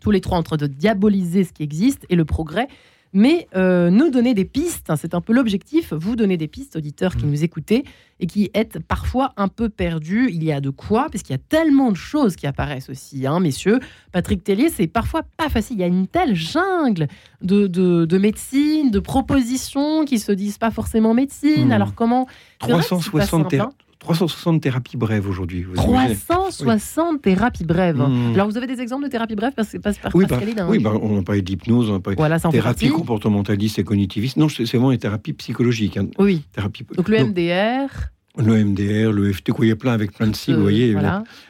[0.00, 2.68] tous les trois en train de diaboliser ce qui existe et le progrès,
[3.12, 4.90] mais euh, nous donner des pistes.
[4.90, 7.30] Hein, c'est un peu l'objectif, vous donner des pistes, auditeurs qui mmh.
[7.30, 7.84] nous écoutez
[8.20, 10.30] et qui êtes parfois un peu perdus.
[10.32, 13.26] Il y a de quoi, parce qu'il y a tellement de choses qui apparaissent aussi,
[13.26, 13.80] hein, messieurs.
[14.12, 15.76] Patrick Tellier, c'est parfois pas facile.
[15.76, 17.08] Il y a une telle jungle
[17.42, 21.68] de, de, médecine, de propositions qui se disent pas forcément médecine.
[21.68, 21.72] Mmh.
[21.72, 22.26] Alors comment?
[22.60, 23.54] 360
[24.00, 25.66] 360 thérapies brèves aujourd'hui.
[25.74, 28.00] 360 thérapies brèves.
[28.00, 28.34] Hmm.
[28.34, 30.38] Alors, vous avez des exemples de thérapies brèves parce, parce, par Oui, bah,
[30.68, 34.38] oui bah, on a parlé d'hypnose, on a parlé voilà, de thérapie comportementaliste et cognitiviste.
[34.38, 35.98] Non, c'est vraiment des thérapies psychologiques.
[35.98, 36.08] Hein.
[36.18, 36.42] Oui.
[36.96, 40.56] Donc, le MDR le MDR, le FT, il y a plein avec plein de sigles,
[40.56, 40.96] vous voyez.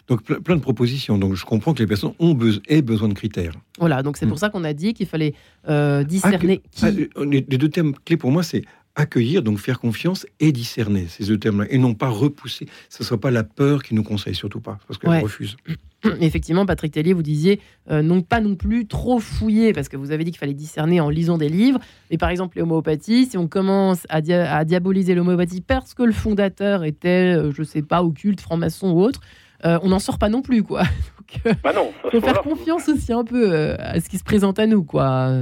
[0.08, 1.18] Donc plein, de propositions.
[1.18, 3.52] Donc je comprends que les personnes ont besoin, aient besoin de critères.
[3.78, 4.38] Voilà, donc c'est pour hmm.
[4.38, 5.34] ça qu'on a dit qu'il fallait
[5.68, 6.62] euh, discerner.
[6.82, 7.08] Ah, qui...
[7.16, 8.62] Ah, les deux thèmes clés pour moi, c'est
[9.00, 12.66] accueillir, donc faire confiance et discerner ces deux termes-là, et non pas repousser.
[12.88, 15.56] Ce ne soit pas la peur qui nous conseille, surtout pas, parce qu'elle refuse.
[16.20, 20.12] Effectivement, Patrick Tellier, vous disiez euh, non pas non plus trop fouiller, parce que vous
[20.12, 21.80] avez dit qu'il fallait discerner en lisant des livres.
[22.10, 27.36] Mais par exemple, l'homéopathie, si on commence à, diaboliser l'homéopathie parce que le fondateur était,
[27.36, 29.20] euh, je sais pas, occulte, franc-maçon ou autre,
[29.64, 30.82] euh, on n'en sort pas non plus, quoi.
[31.44, 34.66] Donc, bah non, faut faire confiance aussi un peu à ce qui se présente à
[34.66, 35.32] nous, quoi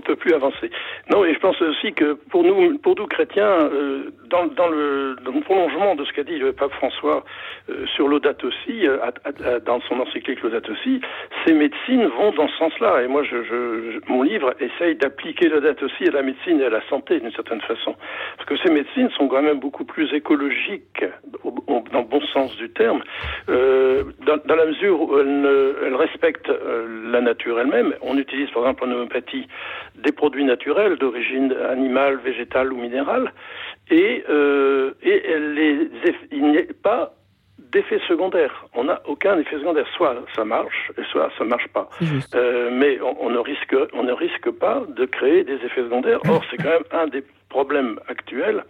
[0.00, 0.70] plus avancer.
[1.10, 5.16] Non, et je pense aussi que pour nous, pour nous chrétiens, euh, dans, dans, le,
[5.24, 7.24] dans, le, prolongement de ce qu'a dit le pape François
[7.68, 8.98] euh, sur l'audate aussi, euh,
[9.64, 11.00] dans son encyclique l'audate aussi,
[11.46, 13.02] ces médecines vont dans ce sens-là.
[13.02, 16.70] Et moi, je, je, mon livre essaye d'appliquer l'audate aussi à la médecine et à
[16.70, 17.94] la santé d'une certaine façon,
[18.36, 21.04] parce que ces médecines sont quand même beaucoup plus écologiques
[21.44, 23.02] dans le bon sens du terme,
[23.48, 26.50] dans, dans, la mesure où elles, elles respectent
[27.10, 27.94] la nature elle-même.
[28.02, 29.46] On utilise par exemple en homéopathie
[29.96, 33.32] des produits naturels d'origine animale, végétale ou minérale,
[33.90, 35.90] et, euh, et les,
[36.30, 37.14] il n'y a pas
[37.72, 38.66] d'effet secondaire.
[38.74, 39.86] On n'a aucun effet secondaire.
[39.96, 41.88] Soit ça marche, soit ça marche pas.
[42.34, 46.20] Euh, mais on, ne risque, on ne risque pas de créer des effets secondaires.
[46.28, 48.64] Or, c'est quand même un des problèmes actuels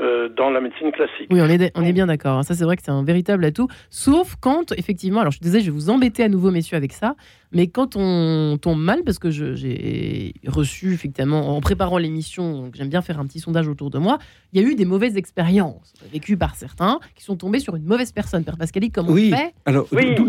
[0.00, 1.28] euh, dans la médecine classique.
[1.30, 2.38] Oui, on est, on est bien d'accord.
[2.38, 2.42] Hein.
[2.42, 3.68] Ça, c'est vrai que c'est un véritable atout.
[3.90, 7.14] Sauf quand, effectivement, alors je disais, je vais vous embêter à nouveau, messieurs, avec ça,
[7.54, 13.00] mais quand on tombe mal, parce que j'ai reçu, effectivement, en préparant l'émission, j'aime bien
[13.00, 14.18] faire un petit sondage autour de moi,
[14.52, 17.84] il y a eu des mauvaises expériences vécues par certains qui sont tombés sur une
[17.84, 18.42] mauvaise personne.
[18.42, 19.30] Père Pascali, comment oui.
[19.32, 19.86] on fait Alors,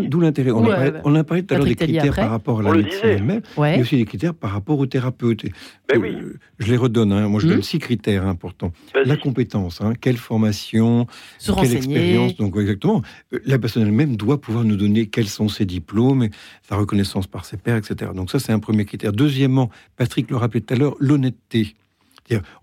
[0.08, 0.52] d'où l'intérêt?
[0.52, 0.64] On,
[1.04, 3.80] on, a parlé tout à l'heure des critères par rapport à la médecine elle-même, mais
[3.80, 5.44] aussi des critères par rapport au thérapeute.
[5.88, 6.16] Ben oui.
[6.16, 7.12] Euh, je les redonne.
[7.12, 7.28] Hein.
[7.28, 7.62] Moi, je donne hmm.
[7.62, 8.72] six critères importants.
[9.04, 9.92] La compétence, hein.
[10.00, 11.06] quelle formation,
[11.40, 12.36] quelle expérience.
[12.36, 13.02] Donc, exactement.
[13.32, 16.28] Euh, la personne elle-même doit pouvoir nous donner quels sont ses diplômes,
[16.68, 18.10] sa reconnaissance par ses pairs, etc.
[18.14, 19.12] Donc ça, c'est un premier critère.
[19.12, 21.74] Deuxièmement, Patrick le rappelait tout à l'heure, l'honnêteté.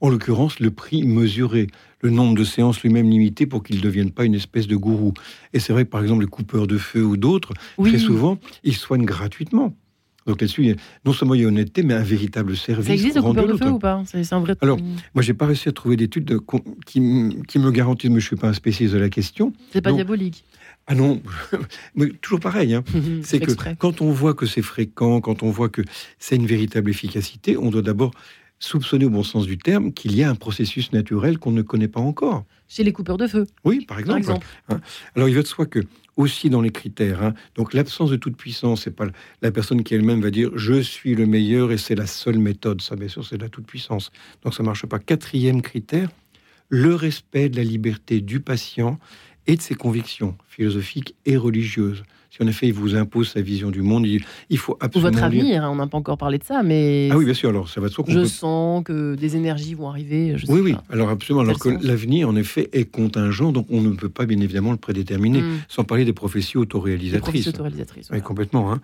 [0.02, 1.68] En l'occurrence, le prix mesuré,
[2.02, 5.14] le nombre de séances lui-même limité pour qu'il ne devienne pas une espèce de gourou.
[5.54, 8.76] Et c'est vrai que, par exemple, les coupeurs de feu ou d'autres, très souvent, ils
[8.76, 9.74] soignent gratuitement.
[10.26, 12.88] Donc là-dessus, non seulement il y a honnêteté, mais un véritable service.
[12.88, 14.04] Ça existe coupeur de feu ou pas?
[14.06, 14.56] C'est un vrai.
[14.62, 14.78] Alors,
[15.14, 16.40] moi, j'ai pas réussi à trouver d'études
[16.86, 17.02] qui,
[17.48, 19.54] qui, me garantissent, mais je suis pas un spécialiste de la question.
[19.72, 20.46] C'est pas diabolique.
[20.86, 21.22] Ah non,
[21.96, 22.74] mais toujours pareil.
[22.74, 22.84] Hein.
[23.24, 25.82] c'est que quand on voit que c'est fréquent, quand on voit que
[26.20, 28.12] c'est une véritable efficacité, on doit d'abord
[28.60, 31.88] soupçonner au bon sens du terme qu'il y a un processus naturel qu'on ne connaît
[31.88, 32.46] pas encore.
[32.68, 33.46] Chez les coupeurs de feu.
[33.66, 34.46] Oui, par exemple.
[34.70, 34.80] Hein.
[35.16, 35.80] Alors il va de soi que
[36.16, 39.08] aussi dans les critères, hein, donc l'absence de toute puissance, c'est pas
[39.42, 42.82] la personne qui elle-même va dire je suis le meilleur et c'est la seule méthode.
[42.82, 44.12] Ça, bien sûr, c'est de la toute puissance.
[44.44, 45.00] Donc ça marche pas.
[45.00, 46.10] Quatrième critère,
[46.70, 49.00] le respect de la liberté du patient
[49.48, 52.04] et de ses convictions philosophiques et religieuses.
[52.34, 55.12] Si en effet il vous impose sa vision du monde, il, faut absolument.
[55.12, 57.10] Votre avenir, hein, on n'a pas encore parlé de ça, mais.
[57.12, 59.88] Ah oui, bien sûr, alors ça va de soi Je sens que des énergies vont
[59.88, 60.36] arriver.
[60.48, 61.42] oui, oui, alors absolument.
[61.42, 64.78] Alors que l'avenir, en effet, est contingent, donc on ne peut pas bien évidemment le
[64.78, 65.60] prédéterminer, hmm.
[65.68, 67.50] sans parler des prophéties autoréalisatrices.
[67.50, 68.10] autoréalisatrices.
[68.12, 68.74] Oui, complètement.
[68.74, 68.82] Hein.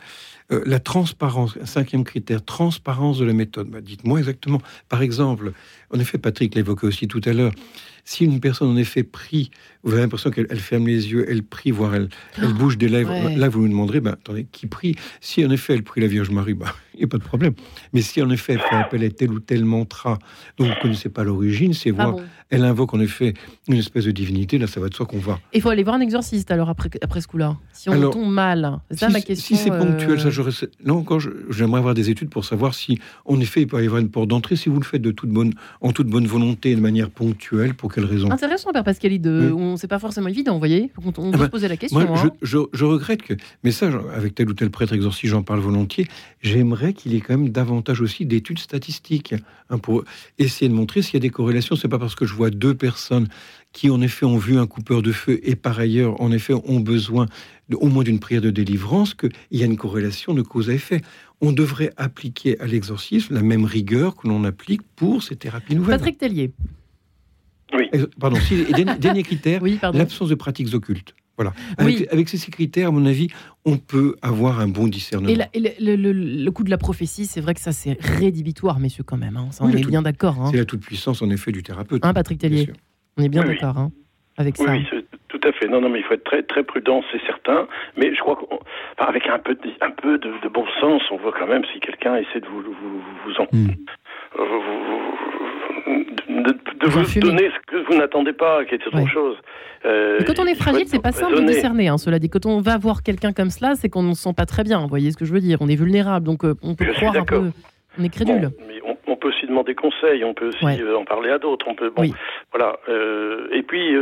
[0.52, 3.68] Euh, la transparence, cinquième critère, transparence de la méthode.
[3.70, 4.62] Bah, dites-moi exactement.
[4.89, 5.54] Par exemple,
[5.91, 7.54] en effet, Patrick l'évoquait aussi tout à l'heure
[8.10, 9.51] Si une personne en effet prie,
[9.84, 12.10] vous avez l'impression qu'elle ferme les yeux, elle prie, voire elle,
[12.41, 14.95] elle bouge des lèvres, là vous lui demanderez, ben, attendez, qui prie?
[15.22, 17.53] Si en effet elle prie la Vierge Marie, ben, il n'y a pas de problème.
[17.93, 20.18] Mais si en effet elle fait appel à tel ou tel mantra
[20.57, 22.16] dont vous ne connaissez pas l'origine, c'est voir,
[22.50, 23.34] elle invoque en effet
[23.68, 25.39] une espèce de divinité, là ça va de soi qu'on va.
[25.54, 27.58] Il faut aller voir un exorciste alors après, après ce coup-là.
[27.74, 29.56] Si on tombe mal, c'est ça ma question.
[29.56, 30.52] Si c'est ponctuel, ça euh, j'aurais.
[30.84, 31.20] Non, encore,
[31.50, 34.28] j'aimerais avoir des études pour savoir si en effet il peut y avoir une porte
[34.28, 37.76] d'entrée, si vous le faites de toute bonne, en toute bonne volonté, de manière ponctuelle,
[37.76, 38.32] pour quelle raison?
[38.32, 39.52] Intéressant, Père Pascali, de...
[39.56, 42.00] on sait pas forcément évident, vous voyez On, on ah se bah, poser la question.
[42.00, 42.32] Moi, hein.
[42.41, 43.34] je, je, regrette que,
[43.64, 46.08] mais ça, avec tel ou tel prêtre exorciste, j'en parle volontiers,
[46.41, 49.36] j'aimerais qu'il y ait quand même davantage aussi d'études statistiques
[49.70, 50.04] hein, pour
[50.38, 51.76] essayer de montrer s'il y a des corrélations.
[51.76, 53.28] C'est pas parce que je vois deux personnes
[53.72, 56.80] qui en effet ont vu un coupeur de feu et par ailleurs en effet ont
[56.80, 57.28] besoin
[57.74, 61.02] au moins d'une prière de délivrance qu'il y a une corrélation de cause à effet.
[61.42, 65.98] On devrait appliquer à l'exorcisme la même rigueur que l'on applique pour ces thérapies nouvelles.
[65.98, 66.52] Patrick Tellier.
[67.74, 67.90] Oui.
[68.20, 68.66] Pardon, si,
[69.00, 69.62] dernier, critère,
[69.94, 71.14] l'absence de pratiques occultes.
[71.40, 71.54] Voilà.
[72.12, 73.30] Avec, ces critères, à mon avis,
[73.64, 75.46] on peut avoir un bon discernement.
[75.54, 79.38] Et, le, coup de la prophétie, c'est vrai que ça, c'est rédhibitoire, messieurs, quand même.
[79.38, 79.48] Hein.
[79.62, 80.36] on est bien d'accord.
[80.42, 80.50] Hein.
[80.52, 82.06] C'est la toute-puissance, en effet, du thérapeute.
[82.06, 82.74] Hein, Patrick Tellier?
[83.18, 83.92] On est bien d'accord hein,
[84.38, 84.66] avec ça.
[84.70, 84.86] Oui,
[85.30, 85.70] tout à fait.
[85.70, 87.70] Non, non, mais il faut être très, très prudent, c'est certain.
[87.96, 88.38] Mais je crois
[88.98, 92.18] qu'avec un peu, de, un peu de, bon sens, on voit quand même si quelqu'un
[92.18, 93.48] essaie de vous, vous, vous en...
[93.54, 93.72] Hmm
[95.70, 99.38] de, vous, donner ce que vous n'attendez pas, qui est autre chose.
[99.86, 101.88] Euh, quand on est fragile, c'est pas simple de discerner.
[101.88, 104.34] Hein, cela dit, quand on va voir quelqu'un comme cela, c'est qu'on ne se sent
[104.36, 104.82] pas très bien.
[104.82, 107.16] Vous voyez ce que je veux dire On est vulnérable, donc euh, on peut croire
[107.16, 107.52] un peu.
[107.98, 108.52] On est crédule.
[108.68, 108.79] mais
[109.10, 111.68] on, peut aussi demander conseil, on peut aussi euh, en parler à d'autres.
[111.68, 112.03] On peut, bon,
[112.51, 112.78] voilà.
[113.51, 113.95] et puis,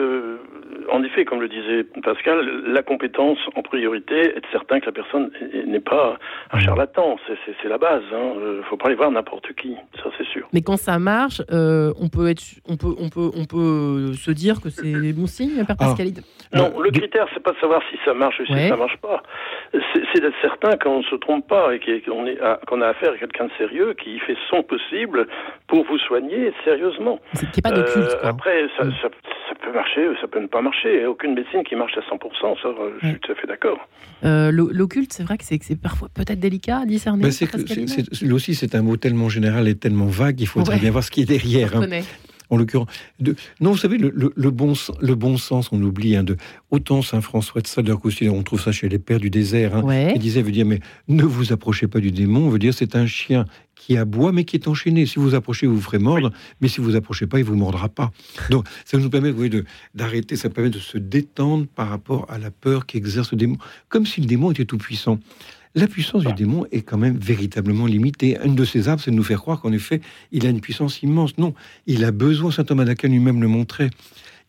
[0.92, 5.32] en effet, comme le disait Pascal, la compétence en priorité, être certain que la personne
[5.66, 6.18] n'est pas
[6.52, 8.04] un charlatan, c'est la base.
[8.12, 8.34] Il hein.
[8.36, 10.48] ne euh, faut pas aller voir n'importe qui, ça c'est sûr.
[10.54, 14.32] Mais quand ça marche, euh, on peut être, on peut, on peut, on peut se
[14.32, 15.86] dire que c'est bon signe, Père ah.
[15.86, 16.08] Pascal.
[16.54, 19.22] Non, le critère, c'est pas de savoir si ça marche ou si ça marche pas.
[19.74, 22.26] C'est d'être certain qu'on ne se trompe pas et qu'on
[22.68, 24.97] qu'on a affaire à quelqu'un de sérieux qui fait son possible
[25.68, 27.20] pour vous soigner sérieusement.
[27.34, 28.18] C'est pas de culte.
[28.24, 28.70] Euh, après, mm.
[28.78, 29.10] ça, ça,
[29.64, 31.06] peut marcher, ça peut ne pas marcher.
[31.06, 32.70] Aucune médecine qui marche à 100%, ça,
[33.02, 33.80] je suis tout à fait d'accord.
[34.24, 37.24] Euh, L'occulte, c'est vrai que c'est parfois peut-être délicat à discerner.
[37.24, 41.04] Ben c'est aussi, c'est un mot tellement général et tellement vague, il faudrait bien voir
[41.04, 41.76] ce qui est derrière.
[41.76, 41.88] Hein
[42.50, 42.88] en l'occurrence.
[43.60, 46.16] Non, vous savez, le, bon, le bon sens, on oublie.
[46.16, 46.38] Hein, de,
[46.72, 47.92] autant Saint François de Sales
[48.30, 49.76] on trouve ça chez les pères du désert.
[49.76, 52.50] Hein, Il disait, veut dire, mais ne vous approchez pas du démon.
[52.50, 53.46] veut dire, c'est un chien
[53.76, 55.06] qui aboie, mais qui est enchaîné.
[55.06, 56.32] Si vous approchez, vous vous ferez mordre,
[56.62, 58.12] mais si vous approchez pas, il vous mordra pas.
[58.50, 59.34] Donc, ça nous permet
[59.94, 63.58] d'arrêter, ça permet de se détendre par rapport à la peur qu'exerce le démon,
[63.90, 65.20] comme si le démon était tout puissant.
[65.76, 68.38] La puissance du démon est quand même véritablement limitée.
[68.44, 70.02] Une de ses arbres, c'est de nous faire croire qu'en effet,
[70.32, 71.38] il a une puissance immense.
[71.38, 71.54] Non,
[71.86, 73.90] il a besoin, saint Thomas d'Aquin lui-même le montrait,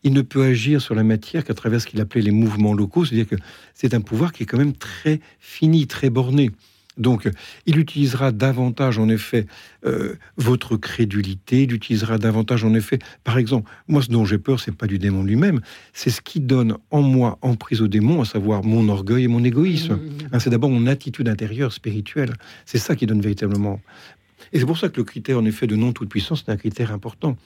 [0.03, 3.05] il ne peut agir sur la matière qu'à travers ce qu'il appelait les mouvements locaux,
[3.05, 3.35] c'est-à-dire que
[3.73, 6.51] c'est un pouvoir qui est quand même très fini, très borné.
[6.99, 7.29] Donc,
[7.65, 9.47] il utilisera davantage, en effet,
[9.85, 14.59] euh, votre crédulité, il utilisera davantage, en effet, par exemple, moi, ce dont j'ai peur,
[14.59, 15.61] c'est pas du démon lui-même,
[15.93, 19.43] c'est ce qui donne en moi emprise au démon, à savoir mon orgueil et mon
[19.43, 19.93] égoïsme.
[19.93, 20.29] Mmh, mmh, mmh.
[20.33, 22.33] Hein, c'est d'abord mon attitude intérieure spirituelle.
[22.65, 23.79] C'est ça qui donne véritablement
[24.53, 26.57] et c'est pour ça que le critère, en effet, de non toute puissance est un
[26.57, 27.37] critère important.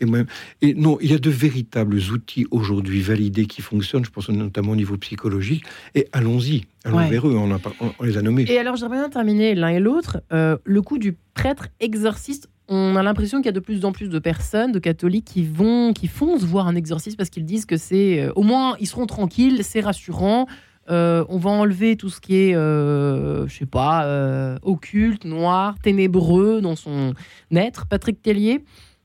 [0.00, 0.26] Et, même,
[0.62, 4.72] et, non, il y a de véritables outils aujourd'hui validés qui fonctionnent, je pense notamment
[4.72, 5.64] au niveau psychologique.
[5.94, 8.44] Et allons-y, allons vers eux, on, les a nommés.
[8.48, 10.22] Et alors, j'aimerais bien terminer l'un et l'autre.
[10.32, 13.92] Euh, le coup du prêtre exorciste, on a l'impression qu'il y a de plus en
[13.92, 17.66] plus de personnes, de catholiques, qui vont, qui foncent voir un exorciste parce qu'ils disent
[17.66, 20.46] que c'est, euh, au moins, ils seront tranquilles, c'est rassurant.
[20.90, 25.74] Euh, on va enlever tout ce qui est, euh, je sais pas, euh, occulte, noir,
[25.82, 27.14] ténébreux dans son
[27.54, 27.86] être.
[27.88, 28.60] Patrick Tellier,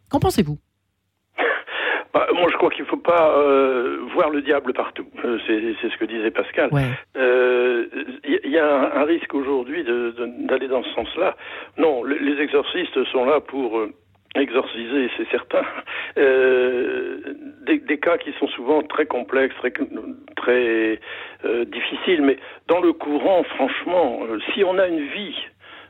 [0.10, 0.58] qu'en pensez-vous?
[2.14, 3.34] Bah, moi, je crois qu'il ne faut pas
[4.14, 5.06] voir le diable partout.
[5.48, 6.70] c'est ce que disait Pascal.
[7.16, 11.38] Il y, a un, risque aujourd'hui d'aller dans ce sens-là.
[11.78, 13.80] Non, les exorcistes sont là pour
[14.36, 15.64] exorciser, c'est certain,
[16.18, 17.20] euh,
[17.66, 19.74] des, cas qui sont souvent très complexes, très,
[20.38, 21.00] très
[21.46, 25.36] euh, difficiles, mais dans le courant, franchement, euh, si on a une vie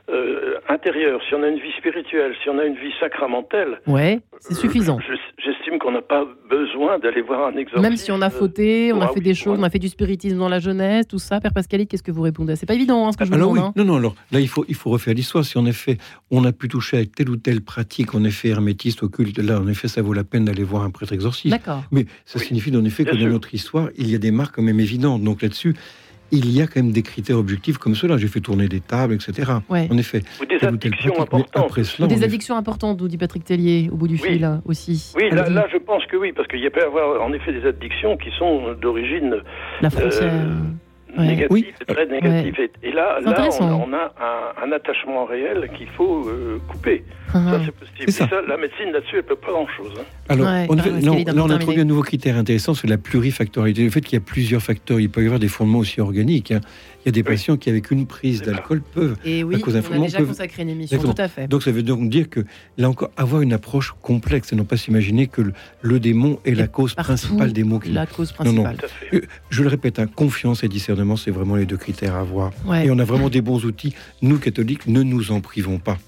[0.08, 4.20] euh, intérieure, si on a une vie spirituelle, si on a une vie sacramentelle, ouais,
[4.40, 4.98] c'est suffisant.
[5.38, 7.82] J'estime qu'on n'a pas besoin d'aller voir un exorciste.
[7.82, 10.38] Même si on a fauté, on a fait des choses, on a fait du spiritisme
[10.38, 12.56] dans la jeunesse, tout ça, Père Pascali, qu'est-ce que vous répondez?
[12.56, 13.66] C'est pas évident hein, ce que je vous alors, demande.
[13.68, 13.72] Hein.
[13.76, 15.44] Non, non, alors là, il faut, il faut refaire l'histoire.
[15.44, 15.98] Si en effet,
[16.30, 19.68] on a pu toucher avec telle ou telle pratique, en effet, hermétiste, occulte, là, en
[19.68, 21.54] effet, ça vaut la peine d'aller voir un prêtre exorciste.
[21.54, 21.84] D'accord.
[21.92, 24.62] Mais ça signifie, en effet, que dans notre histoire, il y a des marques quand
[24.62, 25.22] même évidentes.
[25.22, 25.74] Donc là-dessus,
[26.32, 28.16] il y a quand même des critères objectifs comme cela.
[28.16, 29.52] J'ai fait tourner des tables, etc.
[29.68, 30.22] En effet.
[30.40, 32.08] Ou des addictions importantes.
[32.08, 35.12] des addictions importantes, nous dit Patrick Tellier, au bout du fil aussi.
[35.16, 37.66] Oui, là, je pense que oui, parce qu'il y a peut avoir en effet des
[37.66, 39.36] addictions qui sont d'origine.
[39.80, 40.32] La frontière.
[40.32, 40.54] Euh,
[41.18, 42.54] négatif, très négatif.
[42.82, 44.12] Et, là, là on, a
[44.62, 47.04] un, attachement réel qu'il faut euh, couper.
[47.32, 47.50] Uh-huh.
[47.50, 48.12] Ça, c'est possible.
[48.12, 48.28] Ça.
[48.28, 48.42] ça.
[48.46, 49.92] la médecine, là-dessus, elle ne peut pas grand-chose.
[49.98, 50.04] Hein.
[50.28, 53.84] Alors, on, a, là, on a trouvé un nouveau critère intéressant, c'est la plurifactorialité.
[53.84, 56.52] Le fait qu'il y a plusieurs facteurs, il peut y avoir des fondements aussi organiques.
[56.52, 56.60] Hein.
[57.04, 59.74] Il y a des patients qui, avec une prise d'alcool, peuvent, et oui, à cause
[59.74, 61.48] d'un fondement, déjà consacré une émission, tout à fait.
[61.48, 62.44] Donc, ça veut donc dire que,
[62.78, 66.68] là encore, avoir une approche complexe et non pas s'imaginer que le, démon est la
[66.68, 67.80] cause principale des mots.
[67.80, 67.92] Qui...
[67.92, 68.76] La cause principale.
[69.12, 69.20] Non, non.
[69.50, 72.52] Je le répète, hein, confiance et discernement, c'est vraiment les deux critères à avoir.
[72.84, 73.94] Et on a vraiment des bons outils.
[74.22, 75.98] Nous, catholiques, ne nous en privons pas.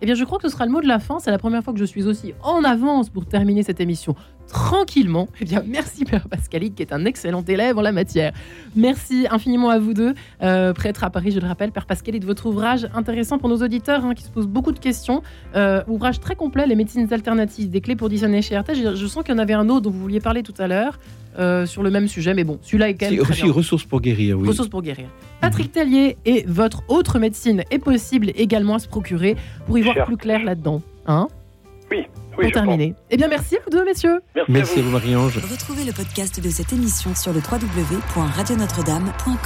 [0.00, 1.18] Eh bien, je crois que ce sera le mot de la fin.
[1.18, 4.14] C'est la première fois que je suis aussi en avance pour terminer cette émission
[4.48, 5.28] tranquillement.
[5.40, 8.32] Eh bien, merci Père Pascalique, qui est un excellent élève en la matière.
[8.74, 12.26] Merci infiniment à vous deux, euh, prêtre à Paris, je le rappelle, Père Pascalique, de
[12.26, 15.22] votre ouvrage intéressant pour nos auditeurs hein, qui se posent beaucoup de questions.
[15.54, 18.74] Euh, ouvrage très complet, Les médecines alternatives, des clés pour discerner chez RT.
[18.74, 20.98] Je sens qu'il y en avait un autre dont vous vouliez parler tout à l'heure.
[21.38, 23.20] Euh, sur le même sujet, mais bon, celui-là est quand même.
[23.20, 24.48] aussi ressources pour guérir, oui.
[24.48, 25.06] Ressources pour guérir.
[25.40, 29.36] Patrick Tellier et votre autre médecine est possible également à se procurer
[29.66, 30.82] pour y voir plus clair là-dedans.
[31.06, 31.28] Hein?
[31.90, 32.06] Oui.
[32.36, 32.94] Oui, pour terminer.
[33.10, 34.20] Eh bien, merci à vous deux, messieurs.
[34.34, 35.38] Merci, merci à vous, Marie-Ange.
[35.38, 39.38] Retrouvez le podcast de cette émission sur le www.radionotre-dame.com.